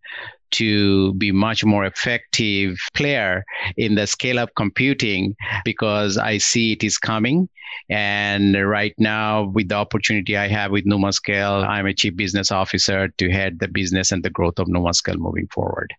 to 0.52 1.14
be 1.16 1.32
much 1.32 1.64
more 1.64 1.86
effective 1.86 2.78
player 2.94 3.44
in 3.78 3.96
the 3.96 4.08
scale 4.08 4.40
up 4.40 4.50
computing 4.56 5.36
because 5.66 6.18
I 6.18 6.38
see 6.38 6.74
it 6.74 6.84
is 6.84 6.98
coming. 6.98 7.50
And 7.90 8.56
right 8.68 8.94
now, 8.98 9.46
with 9.46 9.70
the 9.70 9.76
opportunity 9.76 10.38
I 10.38 10.48
have 10.48 10.72
with 10.72 10.86
NumaScale, 10.86 11.66
I'm 11.68 11.86
a 11.86 11.94
chief 11.94 12.16
business 12.16 12.52
officer 12.52 13.08
to 13.08 13.30
head 13.30 13.60
the 13.60 13.68
business 13.68 14.12
and 14.12 14.24
the 14.24 14.30
growth 14.30 14.60
of 14.60 14.68
NumaScale 14.68 15.18
moving 15.18 15.48
forward. 15.48 15.94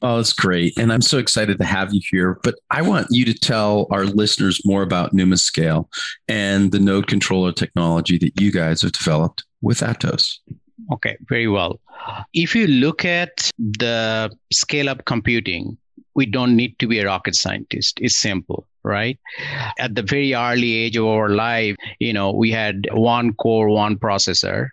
Oh, 0.00 0.16
that's 0.16 0.32
great. 0.32 0.78
And 0.78 0.92
I'm 0.92 1.02
so 1.02 1.18
excited 1.18 1.58
to 1.58 1.64
have 1.64 1.92
you 1.92 2.00
here. 2.08 2.38
But 2.44 2.54
I 2.70 2.82
want 2.82 3.08
you 3.10 3.24
to 3.24 3.34
tell 3.34 3.88
our 3.90 4.04
listeners 4.04 4.60
more 4.64 4.82
about 4.82 5.12
NumaScale 5.12 5.88
and 6.28 6.70
the 6.70 6.78
node 6.78 7.08
controller 7.08 7.52
technology 7.52 8.16
that 8.18 8.40
you 8.40 8.52
guys 8.52 8.82
have 8.82 8.92
developed 8.92 9.44
with 9.60 9.80
Atos. 9.80 10.38
Okay, 10.92 11.16
very 11.28 11.48
well. 11.48 11.80
If 12.32 12.54
you 12.54 12.66
look 12.66 13.04
at 13.04 13.50
the 13.58 14.30
scale 14.52 14.88
up 14.88 15.04
computing, 15.04 15.76
we 16.14 16.26
don't 16.26 16.56
need 16.56 16.78
to 16.78 16.86
be 16.86 16.98
a 17.00 17.06
rocket 17.06 17.34
scientist. 17.34 17.98
It's 18.00 18.16
simple, 18.16 18.66
right? 18.82 19.18
At 19.78 19.94
the 19.94 20.02
very 20.02 20.34
early 20.34 20.74
age 20.74 20.96
of 20.96 21.06
our 21.06 21.28
life, 21.28 21.76
you 21.98 22.12
know, 22.12 22.32
we 22.32 22.50
had 22.50 22.88
one 22.92 23.34
core, 23.34 23.68
one 23.68 23.96
processor. 23.96 24.68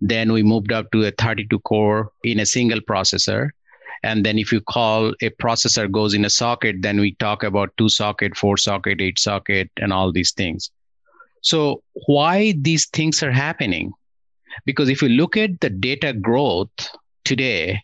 Then 0.00 0.32
we 0.32 0.42
moved 0.42 0.72
up 0.72 0.90
to 0.92 1.04
a 1.04 1.10
32 1.10 1.58
core 1.60 2.10
in 2.22 2.40
a 2.40 2.46
single 2.46 2.80
processor. 2.80 3.50
And 4.02 4.24
then 4.24 4.38
if 4.38 4.52
you 4.52 4.60
call 4.60 5.14
a 5.22 5.30
processor 5.30 5.90
goes 5.90 6.14
in 6.14 6.24
a 6.24 6.30
socket, 6.30 6.76
then 6.80 7.00
we 7.00 7.14
talk 7.14 7.42
about 7.42 7.70
two 7.76 7.88
socket, 7.88 8.36
four 8.36 8.56
socket, 8.56 9.00
eight 9.00 9.18
socket, 9.18 9.70
and 9.78 9.92
all 9.92 10.12
these 10.12 10.32
things. 10.32 10.70
So 11.40 11.82
why 12.06 12.54
these 12.60 12.86
things 12.86 13.22
are 13.22 13.32
happening? 13.32 13.92
Because 14.64 14.88
if 14.88 15.02
you 15.02 15.08
look 15.08 15.36
at 15.36 15.60
the 15.60 15.70
data 15.70 16.12
growth 16.12 16.90
today, 17.24 17.82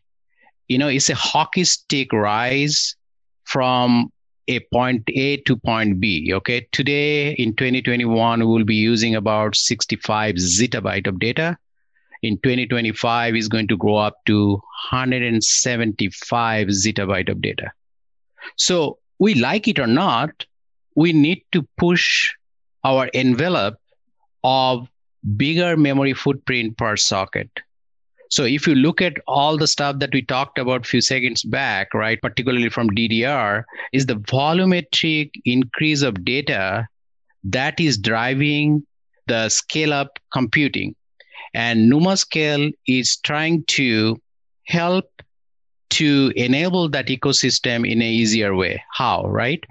you 0.68 0.78
know, 0.78 0.88
it's 0.88 1.10
a 1.10 1.14
hockey 1.14 1.64
stick 1.64 2.12
rise 2.12 2.96
from 3.44 4.10
a 4.48 4.60
point 4.72 5.02
A 5.08 5.36
to 5.38 5.56
point 5.56 6.00
B. 6.00 6.32
Okay. 6.34 6.66
Today 6.72 7.32
in 7.32 7.54
2021, 7.54 8.40
we 8.40 8.46
will 8.46 8.64
be 8.64 8.74
using 8.74 9.14
about 9.14 9.54
65 9.54 10.36
zettabyte 10.36 11.06
of 11.06 11.18
data. 11.18 11.58
In 12.22 12.38
2025 12.38 13.36
is 13.36 13.48
going 13.48 13.68
to 13.68 13.76
grow 13.76 13.96
up 13.96 14.16
to 14.26 14.52
175 14.52 16.68
zettabyte 16.68 17.28
of 17.28 17.40
data. 17.40 17.72
So 18.56 18.98
we 19.18 19.34
like 19.34 19.68
it 19.68 19.78
or 19.78 19.86
not, 19.86 20.46
we 20.94 21.12
need 21.12 21.44
to 21.52 21.66
push 21.76 22.32
our 22.84 23.08
envelope 23.14 23.76
of 24.44 24.88
bigger 25.36 25.76
memory 25.76 26.14
footprint 26.14 26.76
per 26.76 26.96
socket. 26.96 27.50
So 28.30 28.44
if 28.44 28.66
you 28.66 28.74
look 28.74 29.02
at 29.02 29.18
all 29.26 29.58
the 29.58 29.66
stuff 29.66 29.98
that 29.98 30.14
we 30.14 30.22
talked 30.22 30.58
about 30.58 30.86
a 30.86 30.88
few 30.88 31.02
seconds 31.02 31.42
back, 31.42 31.92
right, 31.92 32.20
particularly 32.20 32.70
from 32.70 32.88
DDR, 32.88 33.64
is 33.92 34.06
the 34.06 34.16
volumetric 34.16 35.32
increase 35.44 36.00
of 36.00 36.24
data 36.24 36.88
that 37.44 37.78
is 37.78 37.98
driving 37.98 38.86
the 39.26 39.50
scale 39.50 39.92
up 39.92 40.18
computing. 40.32 40.94
And 41.52 41.92
NumaScale 41.92 42.72
is 42.86 43.18
trying 43.18 43.64
to 43.64 44.20
help 44.64 45.10
to 45.90 46.32
enable 46.34 46.88
that 46.88 47.08
ecosystem 47.08 47.86
in 47.86 48.00
an 48.00 48.08
easier 48.08 48.54
way. 48.54 48.82
How, 48.94 49.26
right? 49.26 49.62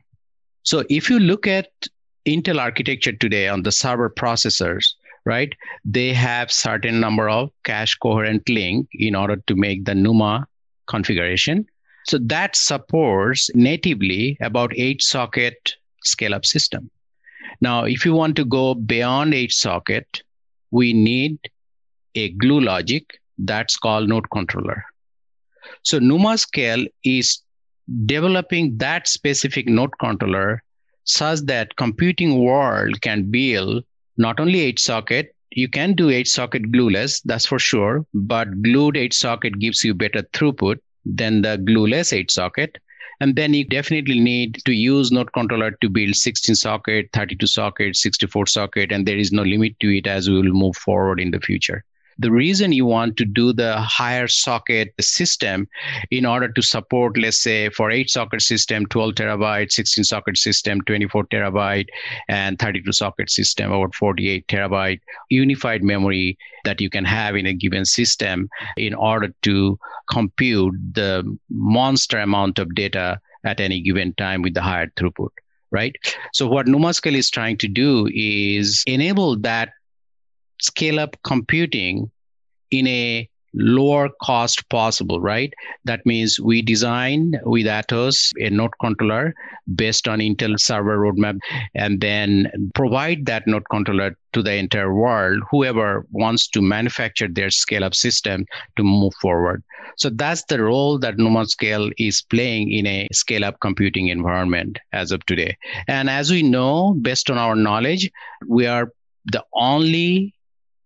So 0.62 0.84
if 0.88 1.10
you 1.10 1.20
look 1.20 1.48
at 1.48 1.70
Intel 2.28 2.60
architecture 2.60 3.14
today 3.14 3.48
on 3.48 3.64
the 3.64 3.72
server 3.72 4.12
processors, 4.12 4.94
right? 5.26 5.54
They 5.86 6.14
have 6.14 6.52
certain 6.52 7.00
number 7.00 7.30
of 7.30 7.52
cache 7.64 7.96
coherent 7.96 8.48
link 8.50 8.88
in 8.94 9.16
order 9.16 9.38
to 9.48 9.56
make 9.56 9.86
the 9.86 9.96
NUMA 9.96 10.48
configuration. 10.88 11.66
So 12.08 12.18
that 12.24 12.56
supports 12.56 13.50
natively 13.54 14.38
about 14.42 14.74
eight 14.76 15.02
socket 15.02 15.76
scale 16.04 16.34
up 16.34 16.46
system. 16.46 16.90
Now, 17.62 17.84
if 17.84 18.06
you 18.06 18.14
want 18.14 18.36
to 18.38 18.46
go 18.46 18.74
beyond 18.74 19.34
eight 19.34 19.52
socket, 19.52 20.24
we 20.72 20.94
need 20.94 21.38
a 22.16 22.30
glue 22.30 22.60
logic 22.60 23.20
that's 23.38 23.78
called 23.78 24.10
node 24.10 24.30
controller. 24.32 24.84
So 25.84 26.00
NumaScale 26.00 26.88
is 27.04 27.42
developing 28.06 28.78
that 28.78 29.08
specific 29.08 29.68
node 29.68 29.98
controller 30.00 30.64
such 31.04 31.40
that 31.42 31.76
computing 31.76 32.44
world 32.44 33.02
can 33.02 33.30
build 33.30 33.84
not 34.18 34.40
only 34.40 34.62
eight 34.62 34.80
socket, 34.80 35.36
you 35.52 35.68
can 35.68 35.94
do 35.94 36.10
eight 36.10 36.28
socket 36.28 36.72
glueless, 36.72 37.22
that's 37.22 37.46
for 37.46 37.60
sure, 37.60 38.06
but 38.14 38.62
glued 38.62 38.98
eight 38.98 39.14
socket 39.14 39.60
gives 39.60 39.84
you 39.84 39.94
better 39.94 40.24
throughput 40.34 40.78
than 41.06 41.42
the 41.42 41.58
glueless 41.58 42.14
eight 42.14 42.32
socket. 42.32 42.78
And 43.20 43.36
then 43.36 43.54
you 43.54 43.66
definitely 43.66 44.20
need 44.20 44.62
to 44.66 44.72
use 44.72 45.12
node 45.12 45.32
controller 45.34 45.72
to 45.72 45.90
build 45.90 46.16
16 46.16 46.56
socket, 46.56 47.10
32 47.14 47.46
socket, 47.46 47.96
64 47.96 48.48
socket, 48.48 48.92
and 48.92 49.06
there 49.06 49.18
is 49.18 49.32
no 49.32 49.44
limit 49.44 49.80
to 49.82 49.96
it 49.96 50.08
as 50.08 50.28
we 50.28 50.36
will 50.36 50.54
move 50.54 50.76
forward 50.76 51.20
in 51.20 51.32
the 51.32 51.40
future 51.40 51.84
the 52.22 52.32
reason 52.32 52.72
you 52.72 52.86
want 52.86 53.18
to 53.18 53.26
do 53.26 53.52
the 53.52 53.78
higher 53.78 54.28
socket 54.28 54.94
system 55.00 55.68
in 56.12 56.26
order 56.26 56.48
to 56.52 56.62
support, 56.62 57.18
let's 57.18 57.42
say, 57.42 57.70
for 57.70 57.90
eight 57.90 58.10
socket 58.10 58.42
system, 58.42 58.86
12 58.86 59.16
terabyte, 59.16 59.72
16 59.72 60.04
socket 60.04 60.38
system, 60.38 60.82
24 60.82 61.26
terabyte, 61.26 61.88
and 62.30 62.60
32 62.60 62.92
socket 62.92 63.30
system, 63.30 63.72
about 63.72 63.96
48 63.96 64.48
terabyte 64.48 65.00
unified 65.30 65.84
memory 65.84 66.38
that 66.64 66.80
you 66.80 66.90
can 66.90 67.06
have 67.06 67.36
in 67.36 67.46
a 67.48 67.54
given 67.54 67.86
system 67.86 68.50
in 68.78 68.94
order 68.94 69.34
to 69.42 69.80
compute 70.10 70.76
the 70.94 71.38
monster 71.50 72.20
amount 72.20 72.60
of 72.60 72.74
data 72.76 73.20
at 73.44 73.60
any 73.60 73.82
given 73.82 74.14
time 74.14 74.42
with 74.42 74.54
the 74.54 74.62
higher 74.62 74.88
throughput 74.98 75.30
right? 75.72 75.96
So 76.34 76.48
what 76.48 76.66
NumaScale 76.66 77.16
is 77.16 77.30
trying 77.30 77.58
to 77.60 77.68
do 77.70 78.10
is 78.14 78.84
enable 78.86 79.38
that 79.40 79.70
scale 80.62 81.00
up 81.00 81.18
computing 81.24 82.10
in 82.72 82.88
a 82.88 83.30
lower 83.54 84.10
cost 84.22 84.68
possible, 84.70 85.20
right? 85.20 85.54
That 85.86 86.06
means 86.06 86.40
we 86.40 86.62
design 86.62 87.40
with 87.44 87.66
Atos 87.66 88.32
a 88.40 88.50
node 88.50 88.72
controller 88.80 89.36
based 89.76 90.08
on 90.08 90.20
Intel 90.20 90.60
server 90.60 90.98
roadmap 90.98 91.40
and 91.76 92.00
then 92.00 92.50
provide 92.76 93.26
that 93.26 93.48
node 93.48 93.68
controller 93.70 94.16
to 94.34 94.42
the 94.42 94.54
entire 94.54 94.94
world, 94.94 95.44
whoever 95.52 96.06
wants 96.12 96.48
to 96.50 96.62
manufacture 96.62 97.28
their 97.28 97.50
scale 97.50 97.84
up 97.84 97.94
system 97.94 98.46
to 98.78 98.84
move 98.84 99.14
forward. 99.16 99.64
So 99.98 100.10
that's 100.10 100.46
the 100.46 100.64
role 100.64 100.98
that 101.00 101.18
NumaScale 101.18 101.92
is 101.98 102.22
playing 102.22 102.72
in 102.72 102.88
a 102.88 103.08
scale 103.12 103.44
up 103.44 103.60
computing 103.60 104.08
environment 104.08 104.80
as 104.94 105.12
of 105.12 105.26
today. 105.26 105.58
And 105.88 106.10
as 106.10 106.32
we 106.32 106.44
know, 106.44 106.94
based 107.02 107.30
on 107.30 107.38
our 107.38 107.56
knowledge, 107.56 108.10
we 108.48 108.68
are 108.68 108.94
the 109.26 109.44
only 109.54 110.34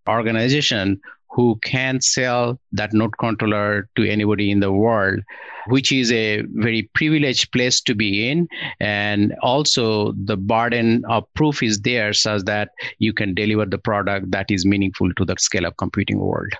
organization 0.08 1.00
who 1.30 1.58
can 1.62 2.00
sell 2.00 2.58
that 2.72 2.94
node 2.94 3.18
controller 3.18 3.88
to 3.94 4.08
anybody 4.08 4.50
in 4.50 4.60
the 4.60 4.72
world, 4.72 5.20
which 5.66 5.92
is 5.92 6.10
a 6.10 6.42
very 6.54 6.88
privileged 6.94 7.52
place 7.52 7.80
to 7.82 7.94
be 7.94 8.30
in. 8.30 8.48
And 8.80 9.34
also, 9.42 10.12
the 10.12 10.36
burden 10.36 11.04
of 11.10 11.24
proof 11.34 11.62
is 11.62 11.80
there 11.80 12.14
such 12.14 12.44
that 12.44 12.70
you 12.98 13.12
can 13.12 13.34
deliver 13.34 13.66
the 13.66 13.78
product 13.78 14.30
that 14.30 14.50
is 14.50 14.64
meaningful 14.64 15.12
to 15.12 15.24
the 15.26 15.36
scale 15.38 15.66
up 15.66 15.76
computing 15.76 16.18
world. 16.18 16.52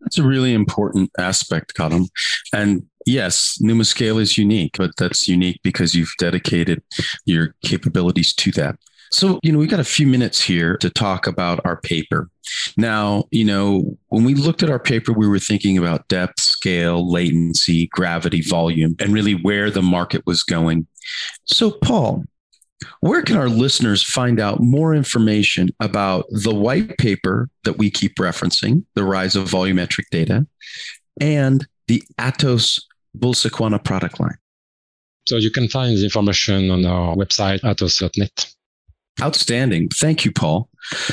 That's 0.00 0.18
a 0.18 0.24
really 0.24 0.54
important 0.54 1.10
aspect, 1.18 1.74
Goutam. 1.76 2.08
And 2.52 2.84
yes, 3.06 3.58
NumaScale 3.62 4.20
is 4.20 4.38
unique, 4.38 4.76
but 4.78 4.92
that's 4.96 5.28
unique 5.28 5.60
because 5.62 5.94
you've 5.94 6.12
dedicated 6.18 6.82
your 7.24 7.54
capabilities 7.64 8.34
to 8.34 8.50
that. 8.52 8.76
So, 9.12 9.38
you 9.42 9.52
know, 9.52 9.58
we've 9.58 9.68
got 9.68 9.78
a 9.78 9.84
few 9.84 10.06
minutes 10.06 10.40
here 10.40 10.78
to 10.78 10.88
talk 10.88 11.26
about 11.26 11.60
our 11.66 11.76
paper. 11.76 12.30
Now, 12.78 13.24
you 13.30 13.44
know, 13.44 13.98
when 14.08 14.24
we 14.24 14.34
looked 14.34 14.62
at 14.62 14.70
our 14.70 14.78
paper, 14.78 15.12
we 15.12 15.28
were 15.28 15.38
thinking 15.38 15.76
about 15.76 16.08
depth, 16.08 16.40
scale, 16.40 17.10
latency, 17.10 17.88
gravity, 17.92 18.40
volume, 18.40 18.96
and 18.98 19.12
really 19.12 19.34
where 19.34 19.70
the 19.70 19.82
market 19.82 20.22
was 20.26 20.42
going. 20.42 20.86
So, 21.44 21.70
Paul, 21.70 22.24
where 23.00 23.22
can 23.22 23.36
our 23.36 23.50
listeners 23.50 24.02
find 24.02 24.40
out 24.40 24.60
more 24.60 24.94
information 24.94 25.68
about 25.78 26.24
the 26.30 26.54
white 26.54 26.96
paper 26.96 27.50
that 27.64 27.76
we 27.76 27.90
keep 27.90 28.16
referencing, 28.16 28.84
the 28.94 29.04
rise 29.04 29.36
of 29.36 29.48
volumetric 29.48 30.04
data, 30.10 30.46
and 31.20 31.66
the 31.86 32.02
Atos 32.18 32.80
Bull-Sequana 33.14 33.84
product 33.84 34.20
line? 34.20 34.38
So 35.28 35.36
you 35.36 35.50
can 35.50 35.68
find 35.68 35.96
the 35.96 36.02
information 36.02 36.70
on 36.70 36.84
our 36.86 37.14
website, 37.14 37.60
atos.net. 37.60 38.54
Outstanding. 39.20 39.88
Thank 39.90 40.24
you, 40.24 40.32
Paul. 40.32 40.68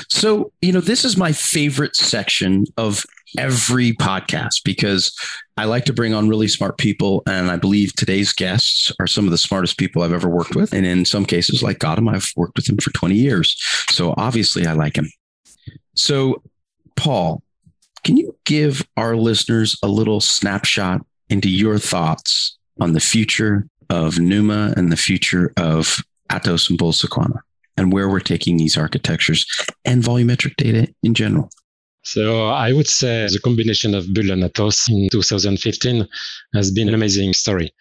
So, 0.09 0.51
you 0.61 0.71
know, 0.71 0.81
this 0.81 1.05
is 1.05 1.17
my 1.17 1.31
favorite 1.31 1.95
section 1.95 2.65
of 2.77 3.05
every 3.37 3.93
podcast 3.93 4.63
because 4.63 5.15
I 5.57 5.65
like 5.65 5.85
to 5.85 5.93
bring 5.93 6.13
on 6.13 6.29
really 6.29 6.47
smart 6.47 6.77
people. 6.77 7.21
And 7.27 7.51
I 7.51 7.57
believe 7.57 7.93
today's 7.93 8.33
guests 8.33 8.91
are 8.99 9.05
some 9.05 9.25
of 9.25 9.31
the 9.31 9.37
smartest 9.37 9.77
people 9.77 10.01
I've 10.01 10.13
ever 10.13 10.29
worked 10.29 10.55
with. 10.55 10.73
And 10.73 10.85
in 10.85 11.05
some 11.05 11.25
cases, 11.25 11.61
like 11.61 11.79
Goutam, 11.79 12.09
I've 12.11 12.31
worked 12.35 12.55
with 12.55 12.67
him 12.67 12.77
for 12.77 12.91
20 12.91 13.15
years. 13.15 13.55
So 13.89 14.13
obviously, 14.17 14.65
I 14.65 14.73
like 14.73 14.97
him. 14.97 15.11
So, 15.95 16.41
Paul, 16.95 17.43
can 18.03 18.17
you 18.17 18.35
give 18.45 18.87
our 18.97 19.15
listeners 19.15 19.77
a 19.83 19.87
little 19.87 20.21
snapshot 20.21 21.05
into 21.29 21.49
your 21.49 21.77
thoughts 21.77 22.57
on 22.79 22.93
the 22.93 22.99
future 22.99 23.67
of 23.89 24.19
Numa 24.19 24.73
and 24.77 24.91
the 24.91 24.97
future 24.97 25.51
of 25.57 25.97
Atos 26.31 26.69
and 26.69 26.79
Bull-Sequana? 26.79 27.41
And 27.77 27.91
where 27.93 28.09
we're 28.09 28.19
taking 28.19 28.57
these 28.57 28.77
architectures 28.77 29.45
and 29.85 30.03
volumetric 30.03 30.55
data 30.55 30.93
in 31.03 31.13
general? 31.13 31.49
So 32.03 32.47
I 32.47 32.73
would 32.73 32.87
say 32.87 33.27
the 33.31 33.39
combination 33.39 33.93
of 33.93 34.11
Bull 34.13 34.31
and 34.31 34.43
Atos 34.43 34.89
in 34.89 35.09
2015 35.09 36.07
has 36.53 36.71
been 36.71 36.87
an 36.87 36.93
amazing 36.93 37.33
story. 37.33 37.71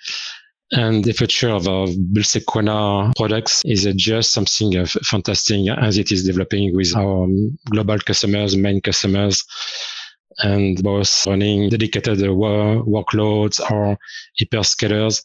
And 0.72 1.02
the 1.02 1.12
future 1.12 1.48
of 1.48 1.66
our 1.66 1.86
Bull-Sequana 1.86 3.14
products 3.16 3.62
is 3.64 3.86
just 3.96 4.32
something 4.32 4.84
fantastic 4.84 5.66
as 5.78 5.96
it 5.96 6.12
is 6.12 6.26
developing 6.26 6.76
with 6.76 6.94
our 6.94 7.24
um, 7.24 7.58
global 7.70 7.98
customers, 8.00 8.54
main 8.54 8.82
customers, 8.82 9.42
and 10.40 10.82
both 10.82 11.26
running 11.26 11.70
dedicated 11.70 12.18
workloads 12.18 13.60
or 13.70 13.96
hyperscalers. 14.38 15.22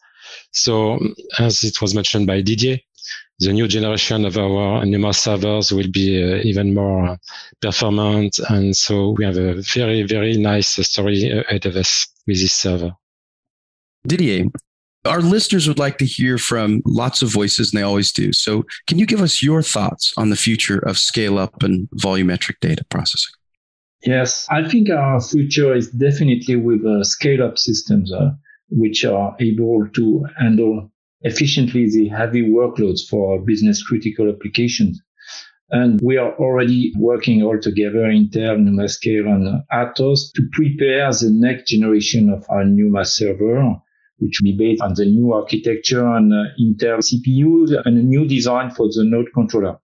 So 0.52 0.98
as 1.40 1.64
it 1.64 1.82
was 1.82 1.94
mentioned 1.94 2.26
by 2.26 2.42
Didier, 2.42 2.80
the 3.44 3.54
new 3.54 3.68
generation 3.68 4.26
of 4.26 4.38
our 4.38 4.86
NUMA 4.86 5.14
servers 5.14 5.72
will 5.72 5.90
be 5.92 6.22
uh, 6.22 6.42
even 6.44 6.74
more 6.74 7.18
performant. 7.62 8.40
And 8.50 8.76
so 8.76 9.12
we 9.18 9.26
have 9.26 9.38
a 9.38 9.62
very, 9.62 10.04
very 10.04 10.38
nice 10.38 10.70
story 10.88 11.30
ahead 11.30 11.66
of 11.66 11.76
us 11.76 12.08
with 12.28 12.40
this 12.40 12.54
server. 12.54 12.92
Didier, 14.06 14.46
our 15.06 15.22
listeners 15.22 15.68
would 15.68 15.80
like 15.80 15.98
to 15.98 16.06
hear 16.06 16.38
from 16.38 16.82
lots 16.86 17.22
of 17.22 17.32
voices, 17.32 17.72
and 17.72 17.80
they 17.80 17.84
always 17.84 18.12
do. 18.12 18.32
So, 18.32 18.64
can 18.88 19.00
you 19.00 19.06
give 19.06 19.22
us 19.22 19.44
your 19.44 19.62
thoughts 19.62 20.14
on 20.18 20.30
the 20.30 20.36
future 20.36 20.80
of 20.80 20.98
scale 20.98 21.38
up 21.38 21.64
and 21.64 21.90
volumetric 22.02 22.60
data 22.62 22.86
processing? 22.90 23.34
Yes, 24.06 24.46
I 24.50 24.68
think 24.68 24.90
our 24.90 25.22
future 25.22 25.74
is 25.74 25.90
definitely 25.90 26.58
with 26.58 26.86
uh, 26.86 27.04
scale 27.04 27.44
up 27.44 27.58
systems, 27.58 28.12
uh, 28.12 28.32
which 28.70 29.06
are 29.06 29.36
able 29.40 29.88
to 29.94 30.26
handle 30.38 30.92
efficiently 31.24 31.90
the 31.90 32.10
heavy 32.10 32.44
workloads 32.44 33.02
for 33.10 33.42
business 33.42 33.82
critical 33.82 34.30
applications. 34.30 35.02
And 35.70 36.00
we 36.04 36.18
are 36.18 36.34
already 36.36 36.94
working 36.98 37.42
all 37.42 37.60
together, 37.60 38.04
Intel, 38.04 38.60
NumaScale, 38.60 39.28
and 39.28 39.64
Atos, 39.72 40.32
to 40.36 40.44
prepare 40.52 41.10
the 41.12 41.32
next 41.32 41.70
generation 41.70 42.30
of 42.30 42.46
our 42.50 42.64
NUMA 42.64 43.06
server, 43.06 43.76
which 44.18 44.40
will 44.40 44.52
be 44.52 44.58
based 44.58 44.84
on 44.84 44.94
the 44.94 45.06
new 45.06 45.34
architecture 45.34 46.06
and 46.06 46.32
uh, 46.32 46.44
Intel 46.62 47.00
CPUs 47.00 47.72
and 47.86 47.98
a 47.98 48.04
new 48.04 48.28
design 48.28 48.70
for 48.70 48.88
the 48.88 49.04
node 49.04 49.34
controller. 49.34 49.80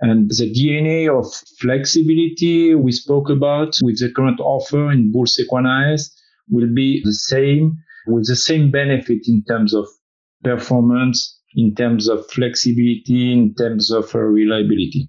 And 0.00 0.30
the 0.30 0.50
DNA 0.50 1.08
of 1.08 1.30
flexibility 1.60 2.74
we 2.74 2.92
spoke 2.92 3.28
about 3.28 3.76
with 3.82 3.98
the 3.98 4.10
current 4.10 4.40
offer 4.40 4.90
in 4.92 5.12
Bull-Sequana 5.12 5.92
S 5.92 6.10
will 6.48 6.72
be 6.72 7.02
the 7.04 7.12
same 7.12 7.76
with 8.06 8.26
the 8.28 8.36
same 8.36 8.70
benefit 8.70 9.26
in 9.26 9.42
terms 9.44 9.74
of 9.74 9.86
performance, 10.46 11.18
in 11.54 11.74
terms 11.74 12.08
of 12.08 12.18
flexibility, 12.30 13.32
in 13.32 13.54
terms 13.54 13.90
of 13.90 14.14
uh, 14.14 14.18
reliability. 14.18 15.08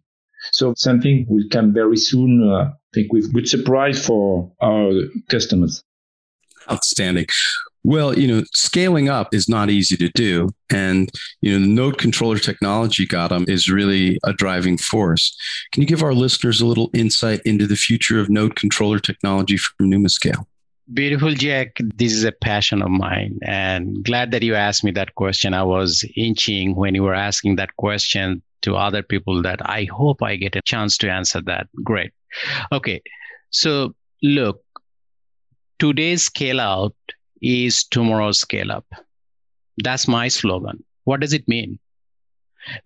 So 0.52 0.74
something 0.78 1.26
will 1.30 1.48
come 1.52 1.74
very 1.74 1.98
soon. 1.98 2.32
Uh, 2.50 2.70
I 2.70 2.72
think 2.94 3.14
with 3.14 3.34
good 3.34 3.48
surprise 3.48 4.00
for 4.08 4.52
our 4.62 4.92
customers. 5.30 5.84
Outstanding. 6.72 7.28
Well, 7.84 8.18
you 8.18 8.28
know, 8.28 8.44
scaling 8.54 9.08
up 9.08 9.34
is 9.34 9.48
not 9.48 9.70
easy 9.70 9.96
to 9.98 10.10
do. 10.10 10.50
And, 10.70 11.10
you 11.42 11.54
know, 11.54 11.66
the 11.66 11.72
node 11.72 11.98
controller 11.98 12.40
technology, 12.40 13.06
Goutam, 13.08 13.48
is 13.48 13.70
really 13.70 14.20
a 14.24 14.34
driving 14.34 14.78
force. 14.78 15.38
Can 15.72 15.82
you 15.82 15.88
give 15.88 16.04
our 16.04 16.14
listeners 16.14 16.60
a 16.60 16.66
little 16.66 16.90
insight 16.94 17.42
into 17.46 17.68
the 17.68 17.76
future 17.76 18.20
of 18.20 18.30
node 18.30 18.56
controller 18.56 19.00
technology 19.00 19.58
from 19.58 19.92
NumaScale? 19.92 20.46
Beautiful, 20.94 21.34
Jack. 21.34 21.76
This 21.96 22.14
is 22.14 22.24
a 22.24 22.32
passion 22.32 22.82
of 22.82 22.90
mine, 22.90 23.40
and 23.42 24.06
glad 24.06 24.32
that 24.32 24.42
you 24.42 24.56
asked 24.56 24.86
me 24.86 24.92
that 24.92 25.16
question. 25.16 25.54
I 25.54 25.64
was 25.64 26.06
inching 26.16 26.76
when 26.76 26.96
you 26.96 27.04
were 27.04 27.14
asking 27.14 27.58
that 27.58 27.76
question 27.76 28.42
to 28.62 28.78
other 28.78 29.04
people 29.04 29.42
that 29.42 29.60
I 29.70 29.86
hope 29.92 30.24
I 30.24 30.38
get 30.38 30.56
a 30.56 30.62
chance 30.62 30.98
to 31.00 31.12
answer 31.12 31.42
that. 31.42 31.68
Great. 31.84 32.14
Okay. 32.72 33.02
So, 33.50 33.96
look, 34.24 34.64
today's 35.78 36.24
scale 36.24 36.62
out 36.62 36.96
is 37.42 37.84
tomorrow's 37.84 38.40
scale 38.40 38.72
up. 38.72 38.86
That's 39.84 40.08
my 40.08 40.30
slogan. 40.30 40.86
What 41.04 41.20
does 41.20 41.34
it 41.34 41.50
mean? 41.50 41.80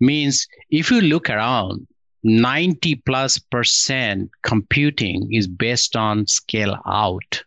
Means 0.00 0.48
if 0.70 0.90
you 0.90 1.00
look 1.02 1.30
around, 1.30 1.86
90 2.24 2.96
plus 3.06 3.38
percent 3.38 4.30
computing 4.42 5.32
is 5.32 5.46
based 5.46 5.94
on 5.94 6.26
scale 6.26 6.76
out. 6.84 7.44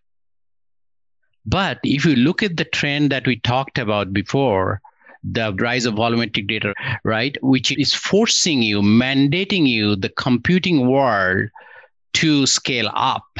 But 1.46 1.80
if 1.84 2.06
you 2.06 2.16
look 2.16 2.42
at 2.42 2.58
the 2.58 2.66
trend 2.66 3.12
that 3.12 3.28
we 3.28 3.40
talked 3.40 3.78
about 3.78 4.14
before, 4.14 4.82
the 5.24 5.54
rise 5.54 5.86
of 5.86 5.96
volumetric 5.96 6.48
data, 6.48 6.74
right, 7.04 7.38
which 7.42 7.72
is 7.78 7.94
forcing 7.94 8.62
you, 8.62 8.82
mandating 8.82 9.68
you, 9.68 9.96
the 9.96 10.10
computing 10.10 10.88
world 10.88 11.50
to 12.14 12.46
scale 12.46 12.90
up 12.94 13.40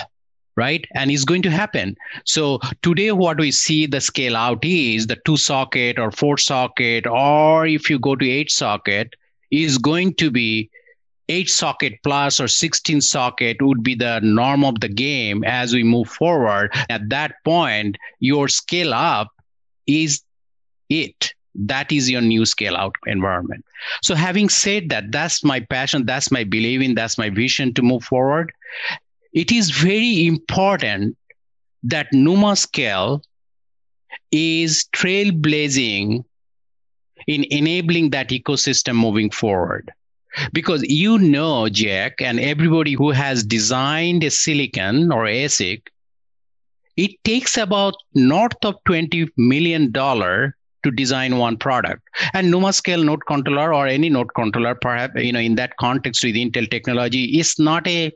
right? 0.56 0.86
And 0.94 1.12
it's 1.12 1.26
going 1.26 1.42
to 1.44 1.52
happen. 1.52 1.98
So 2.24 2.60
today 2.82 3.12
what 3.12 3.38
we 3.38 3.52
see 3.52 3.86
the 3.86 4.02
scale 4.02 4.36
out 4.36 4.64
is 4.64 5.08
the 5.08 5.18
two 5.26 5.38
socket 5.38 6.00
or 6.00 6.12
four 6.12 6.38
socket 6.38 7.06
or 7.08 7.68
if 7.68 7.90
you 7.90 8.00
go 8.00 8.16
to 8.16 8.30
eight 8.30 8.52
socket 8.52 9.16
is 9.52 9.78
going 9.78 10.14
to 10.16 10.32
be 10.32 10.70
eight 11.30 11.50
socket 11.50 11.94
plus 12.04 12.40
or 12.40 12.48
16 12.48 13.02
socket 13.02 13.62
would 13.62 13.84
be 13.84 13.96
the 13.96 14.20
norm 14.22 14.64
of 14.64 14.80
the 14.80 14.90
game 14.90 15.44
as 15.44 15.74
we 15.74 15.84
move 15.84 16.10
forward. 16.10 16.74
At 16.90 17.10
that 17.10 17.36
point 17.44 17.98
your 18.20 18.48
scale 18.48 18.94
up 18.94 19.30
is 19.88 20.22
it. 20.90 21.34
That 21.56 21.92
is 21.92 22.10
your 22.10 22.22
new 22.22 22.46
scale 22.46 22.76
out 22.76 22.96
environment. 23.06 23.66
So 24.02 24.14
having 24.14 24.50
said 24.50 24.90
that 24.90 25.12
that's 25.12 25.44
my 25.44 25.62
passion 25.62 26.06
that's 26.06 26.32
my 26.32 26.44
believing 26.44 26.96
that's 26.96 27.18
my 27.18 27.30
vision 27.30 27.74
to 27.76 27.82
move 27.82 28.04
forward. 28.04 28.52
It 29.34 29.52
is 29.52 29.72
very 29.72 30.28
important 30.28 31.18
that 31.84 32.08
NumaScale 32.14 33.22
is 34.32 34.86
trailblazing 34.94 36.24
in 37.28 37.44
enabling 37.50 38.12
that 38.12 38.30
ecosystem 38.30 38.96
moving 38.96 39.30
forward. 39.30 39.92
Because 40.54 40.84
you 40.84 41.18
know, 41.18 41.70
Jack, 41.70 42.22
and 42.22 42.40
everybody 42.40 42.94
who 42.94 43.12
has 43.12 43.44
designed 43.44 44.24
a 44.24 44.32
silicon 44.32 45.12
or 45.12 45.24
ASIC, 45.26 45.82
it 46.98 47.12
takes 47.24 47.58
about 47.58 47.96
north 48.14 48.64
of 48.64 48.76
$20 48.88 49.30
million 49.38 49.92
to 49.92 50.92
design 50.92 51.38
one 51.38 51.58
product. 51.58 52.04
And 52.34 52.54
NumaScale 52.54 53.04
node 53.04 53.26
controller 53.26 53.74
or 53.74 53.88
any 53.88 54.10
node 54.10 54.34
controller, 54.34 54.76
perhaps, 54.76 55.14
you 55.16 55.34
know, 55.34 55.40
in 55.40 55.56
that 55.56 55.76
context 55.78 56.24
with 56.24 56.36
Intel 56.36 56.70
technology, 56.70 57.40
is 57.40 57.60
not 57.60 57.86
a 57.88 58.14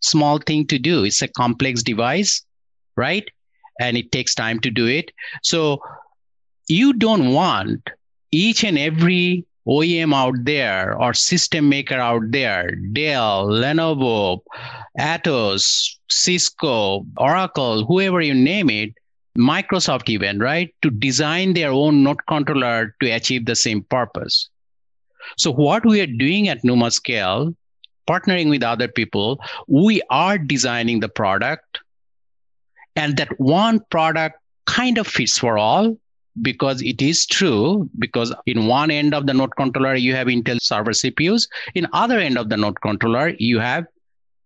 small 0.00 0.38
thing 0.38 0.66
to 0.68 0.78
do. 0.78 1.04
It's 1.04 1.22
a 1.22 1.28
complex 1.28 1.82
device, 1.82 2.42
right? 2.96 3.28
And 3.80 3.96
it 3.96 4.12
takes 4.12 4.34
time 4.34 4.60
to 4.60 4.70
do 4.70 4.86
it. 4.86 5.10
So 5.42 5.80
you 6.68 6.92
don't 6.92 7.32
want 7.32 7.90
each 8.30 8.64
and 8.64 8.78
every 8.78 9.44
OEM 9.66 10.14
out 10.14 10.34
there 10.44 10.94
or 11.00 11.14
system 11.14 11.68
maker 11.68 11.94
out 11.94 12.30
there, 12.30 12.74
Dell, 12.92 13.46
Lenovo, 13.46 14.40
Atos, 14.98 15.96
Cisco, 16.10 17.06
Oracle, 17.16 17.84
whoever 17.86 18.20
you 18.20 18.34
name 18.34 18.68
it, 18.70 18.94
Microsoft 19.36 20.08
even, 20.08 20.38
right, 20.38 20.72
to 20.82 20.90
design 20.90 21.54
their 21.54 21.70
own 21.70 22.02
node 22.02 22.24
controller 22.26 22.94
to 23.00 23.10
achieve 23.10 23.46
the 23.46 23.56
same 23.56 23.82
purpose. 23.82 24.48
So 25.36 25.50
what 25.50 25.84
we 25.84 26.00
are 26.00 26.06
doing 26.06 26.48
at 26.48 26.62
NumaScale 26.62 27.54
partnering 28.06 28.50
with 28.50 28.62
other 28.62 28.88
people, 28.88 29.40
we 29.66 30.02
are 30.10 30.38
designing 30.38 31.00
the 31.00 31.08
product. 31.08 31.80
And 32.96 33.16
that 33.16 33.40
one 33.40 33.80
product 33.90 34.38
kind 34.66 34.98
of 34.98 35.06
fits 35.06 35.38
for 35.38 35.58
all 35.58 35.96
because 36.42 36.82
it 36.82 37.00
is 37.00 37.26
true 37.26 37.88
because 37.98 38.34
in 38.46 38.66
one 38.66 38.90
end 38.90 39.14
of 39.14 39.26
the 39.26 39.32
node 39.32 39.54
controller 39.56 39.94
you 39.94 40.14
have 40.14 40.26
intel 40.26 40.60
server 40.60 40.90
cpus 40.90 41.46
in 41.74 41.86
other 41.92 42.18
end 42.18 42.36
of 42.36 42.48
the 42.48 42.56
node 42.56 42.80
controller 42.80 43.28
you 43.38 43.60
have 43.60 43.86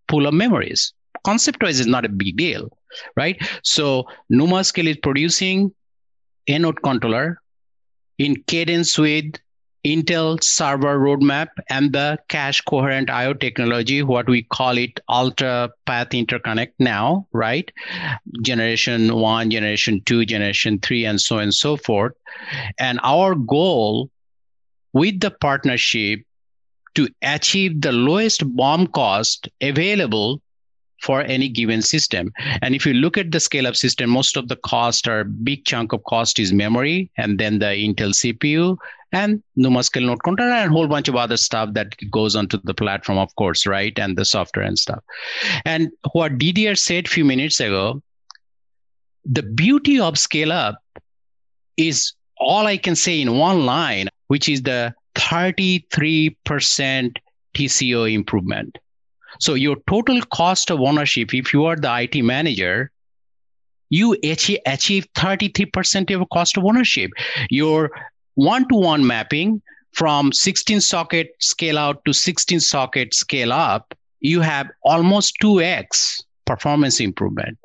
pool 0.07 0.27
of 0.27 0.35
memories. 0.35 0.93
Concept 1.25 1.63
wise 1.63 1.81
is 1.81 1.87
not 1.87 2.05
a 2.05 2.09
big 2.09 2.37
deal 2.37 2.71
right? 3.17 3.37
So 3.63 4.07
numascale 4.33 4.89
is 4.89 4.97
producing 4.99 5.75
a 6.47 6.59
node 6.59 6.83
controller 6.83 7.41
in 8.19 8.43
cadence 8.47 8.99
with 8.99 9.35
Intel 9.85 10.43
server 10.43 10.99
roadmap 10.99 11.49
and 11.71 11.93
the 11.93 12.19
cache 12.29 12.61
coherent 12.63 13.11
IO 13.11 13.33
technology, 13.33 14.03
what 14.03 14.29
we 14.29 14.43
call 14.43 14.77
it 14.77 15.01
ultra 15.09 15.71
path 15.87 16.11
interconnect 16.11 16.73
now, 16.79 17.27
right? 17.33 17.71
Generation 18.43 19.15
one, 19.15 19.51
generation 19.51 20.03
two, 20.05 20.25
generation 20.25 20.79
three, 20.81 21.05
and 21.05 21.21
so 21.21 21.37
on 21.37 21.45
and 21.45 21.55
so 21.55 21.77
forth. 21.77 22.13
And 22.79 22.99
our 23.03 23.35
goal 23.35 24.11
with 24.93 25.21
the 25.21 25.31
partnership 25.31 26.21
to 26.95 27.09
achieve 27.23 27.81
the 27.81 27.93
lowest 27.93 28.43
BOM 28.57 28.89
cost 28.89 29.49
available 29.61 30.43
for 31.01 31.23
any 31.23 31.49
given 31.49 31.83
system. 31.83 32.33
And 32.63 32.75
if 32.75 32.85
you 32.85 32.95
look 32.95 33.17
at 33.17 33.31
the 33.31 33.41
scale 33.41 33.67
up 33.67 33.77
system, 33.77 34.11
most 34.11 34.37
of 34.37 34.49
the 34.49 34.57
cost 34.57 35.07
or 35.07 35.25
big 35.25 35.65
chunk 35.65 35.93
of 35.93 36.03
cost 36.05 36.39
is 36.39 36.53
memory 36.53 37.11
and 37.17 37.39
then 37.39 37.59
the 37.59 37.67
Intel 37.67 38.11
CPU 38.11 38.77
and 39.13 39.43
NumaScale 39.59 40.07
node 40.07 40.23
controller 40.23 40.53
and 40.53 40.71
a 40.71 40.73
whole 40.73 40.89
bunch 40.89 41.09
of 41.09 41.17
other 41.17 41.37
stuff 41.37 41.73
that 41.75 41.95
goes 42.11 42.37
onto 42.37 42.59
the 42.65 42.75
platform, 42.75 43.19
of 43.19 43.35
course, 43.37 43.67
right? 43.67 43.97
And 43.99 44.19
the 44.19 44.25
software 44.25 44.65
and 44.65 44.79
stuff. 44.79 45.03
And 45.65 45.91
what 46.13 46.39
Didier 46.39 46.75
said 46.75 47.07
a 47.07 47.11
few 47.11 47.25
minutes 47.25 47.61
ago, 47.61 48.03
the 49.25 49.43
beauty 49.43 50.01
of 50.01 50.19
scale 50.19 50.53
up 50.53 50.83
is 51.77 52.13
all 52.39 52.67
I 52.67 52.77
can 52.77 52.97
say 52.97 53.21
in 53.21 53.39
one 53.39 53.67
line, 53.67 54.09
which 54.29 54.49
is 54.49 54.63
the 54.63 54.95
33% 55.15 57.17
TCO 57.55 58.13
improvement. 58.13 58.79
So 59.41 59.55
your 59.55 59.77
total 59.89 60.21
cost 60.23 60.71
of 60.71 60.81
ownership, 60.81 61.35
if 61.35 61.53
you 61.53 61.65
are 61.67 61.77
the 61.77 62.03
IT 62.03 62.23
manager, 62.23 62.91
you 63.91 64.17
achieve, 64.23 64.59
achieve 64.67 65.07
33% 65.15 66.21
of 66.21 66.29
cost 66.31 66.57
of 66.57 66.65
ownership. 66.65 67.11
Your 67.51 67.91
one-to-one 68.35 69.07
mapping 69.07 69.63
from 69.93 70.33
16 70.33 70.81
socket 70.81 71.31
scale 71.41 71.79
out 71.79 72.05
to 72.05 72.13
16 72.13 72.61
socket 72.61 73.15
scale 73.15 73.53
up, 73.53 73.95
you 74.21 74.41
have 74.41 74.69
almost 74.83 75.37
2x 75.43 76.23
performance 76.45 77.01
improvement. 77.01 77.59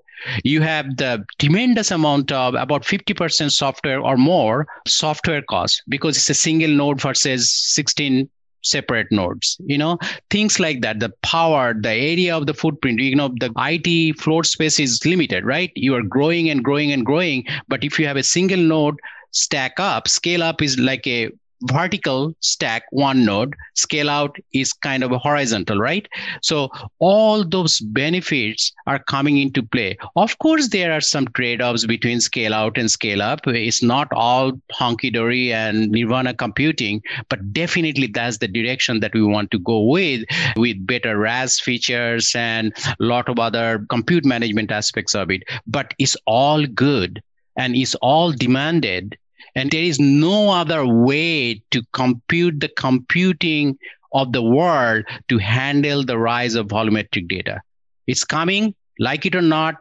You 0.44 0.62
have 0.62 0.98
the 0.98 1.26
tremendous 1.40 1.92
amount 1.92 2.32
of 2.32 2.56
about 2.56 2.84
50% 2.84 3.52
software 3.52 4.00
or 4.00 4.16
more 4.16 4.68
software 4.88 5.42
cost 5.42 5.84
because 5.90 6.16
it's 6.16 6.30
a 6.30 6.34
single 6.34 6.70
node 6.70 7.02
versus 7.02 7.52
16 7.52 8.30
separate 8.64 9.12
nodes 9.12 9.58
you 9.66 9.78
know 9.78 9.98
things 10.30 10.60
like 10.60 10.82
that 10.82 11.00
the 11.00 11.12
power 11.22 11.74
the 11.74 11.90
area 11.90 12.36
of 12.36 12.46
the 12.46 12.54
footprint 12.54 13.00
you 13.00 13.16
know 13.16 13.30
the 13.40 13.52
it 13.58 14.20
floor 14.20 14.44
space 14.44 14.80
is 14.80 15.06
limited 15.06 15.46
right? 15.46 15.72
You 15.76 15.96
are 15.96 16.04
growing 16.04 16.50
and 16.50 16.64
growing 16.64 16.92
and 16.92 17.06
growing 17.06 17.46
but 17.68 17.84
if 17.84 18.00
you 18.00 18.08
have 18.08 18.18
a 18.18 18.24
single 18.24 18.60
node 18.60 19.00
stack 19.32 19.80
up 19.80 20.08
scale 20.08 20.44
up 20.44 20.62
is 20.62 20.78
like 20.80 21.06
a 21.08 21.30
vertical 21.64 22.34
stack 22.40 22.84
one 22.92 23.26
node 23.26 23.56
scale 23.76 24.10
out 24.10 24.36
is 24.54 24.74
kind 24.74 25.04
of 25.04 25.12
a 25.12 25.18
horizontal 25.18 25.78
right? 25.80 26.08
So 26.42 26.70
all 27.00 27.44
those 27.44 27.80
benefits 27.80 28.72
are 28.88 29.00
coming 29.00 29.38
into 29.38 29.64
play. 29.64 29.98
Of 30.16 30.38
course 30.40 30.70
there 30.70 30.92
are 30.92 31.02
some 31.02 31.28
trade-offs 31.30 31.86
between 31.86 32.22
scale 32.22 32.54
out 32.54 32.78
and 32.78 32.90
scale 32.90 33.22
up. 33.22 33.42
It's 33.48 33.84
not 33.84 34.08
all 34.14 34.54
honky-dory 34.74 35.54
and 35.54 35.90
nirvana 35.90 36.34
computing 36.34 37.02
but 37.30 37.54
definitely 37.54 38.08
that's 38.08 38.38
the 38.38 38.48
direction 38.48 39.00
that 39.00 39.14
we 39.14 39.24
want 39.24 39.52
to 39.52 39.60
go 39.60 39.84
with 39.84 40.24
with 40.56 40.86
better 40.86 41.18
ras 41.18 41.60
features 41.60 42.32
and 42.36 42.74
a 42.88 42.96
lot 43.04 43.30
of 43.30 43.40
other 43.40 43.86
compute 43.90 44.26
management 44.26 44.72
aspects 44.72 45.16
of 45.16 45.30
it. 45.32 45.44
But 45.68 45.94
it's 46.00 46.18
all 46.26 46.66
good 46.66 47.22
and 47.58 47.76
it's 47.76 47.96
all 47.96 48.32
demanded 48.32 49.18
and 49.56 49.72
there 49.72 49.84
is 49.84 50.00
no 50.00 50.50
other 50.50 50.86
way 50.86 51.62
to 51.72 51.84
compute 51.94 52.60
the 52.60 52.70
computing 52.70 53.78
of 54.14 54.32
the 54.32 54.42
world 54.42 55.06
to 55.28 55.38
handle 55.38 56.04
the 56.04 56.18
rise 56.18 56.56
of 56.56 56.68
volumetric 56.68 57.28
data. 57.28 57.62
It's 58.08 58.24
coming, 58.24 58.76
like 59.00 59.26
it 59.26 59.36
or 59.36 59.42
not, 59.42 59.76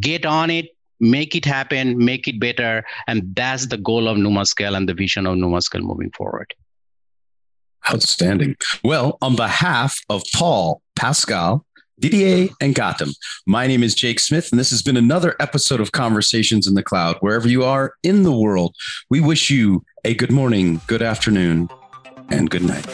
get 0.00 0.26
on 0.26 0.50
it, 0.50 0.70
make 1.00 1.34
it 1.34 1.44
happen, 1.44 1.98
make 1.98 2.28
it 2.28 2.38
better. 2.40 2.84
And 3.06 3.34
that's 3.34 3.66
the 3.66 3.78
goal 3.78 4.08
of 4.08 4.16
NumaScale 4.16 4.76
and 4.76 4.88
the 4.88 4.94
vision 4.94 5.26
of 5.26 5.36
NumaScale 5.36 5.82
moving 5.82 6.10
forward. 6.12 6.54
Outstanding. 7.90 8.56
Well, 8.84 9.18
on 9.20 9.34
behalf 9.34 9.98
of 10.08 10.22
Paul, 10.34 10.82
Pascale, 10.94 11.64
Didier, 11.98 12.48
and 12.60 12.74
Goutam. 12.74 13.14
My 13.46 13.66
name 13.66 13.82
is 13.82 13.94
Jake 13.94 14.20
Smith, 14.20 14.50
and 14.50 14.58
this 14.58 14.70
has 14.70 14.82
been 14.82 14.96
another 14.96 15.36
episode 15.40 15.80
of 15.80 15.92
Conversations 15.92 16.66
in 16.66 16.74
the 16.74 16.82
Cloud. 16.82 17.16
Wherever 17.20 17.48
you 17.48 17.64
are 17.64 17.94
in 18.02 18.22
the 18.22 18.36
world, 18.36 18.74
we 19.10 19.20
wish 19.20 19.50
you 19.50 19.84
a 20.04 20.14
good 20.14 20.32
morning, 20.32 20.80
good 20.86 21.02
afternoon, 21.02 21.68
and 22.30 22.50
good 22.50 22.62
night. 22.64 22.86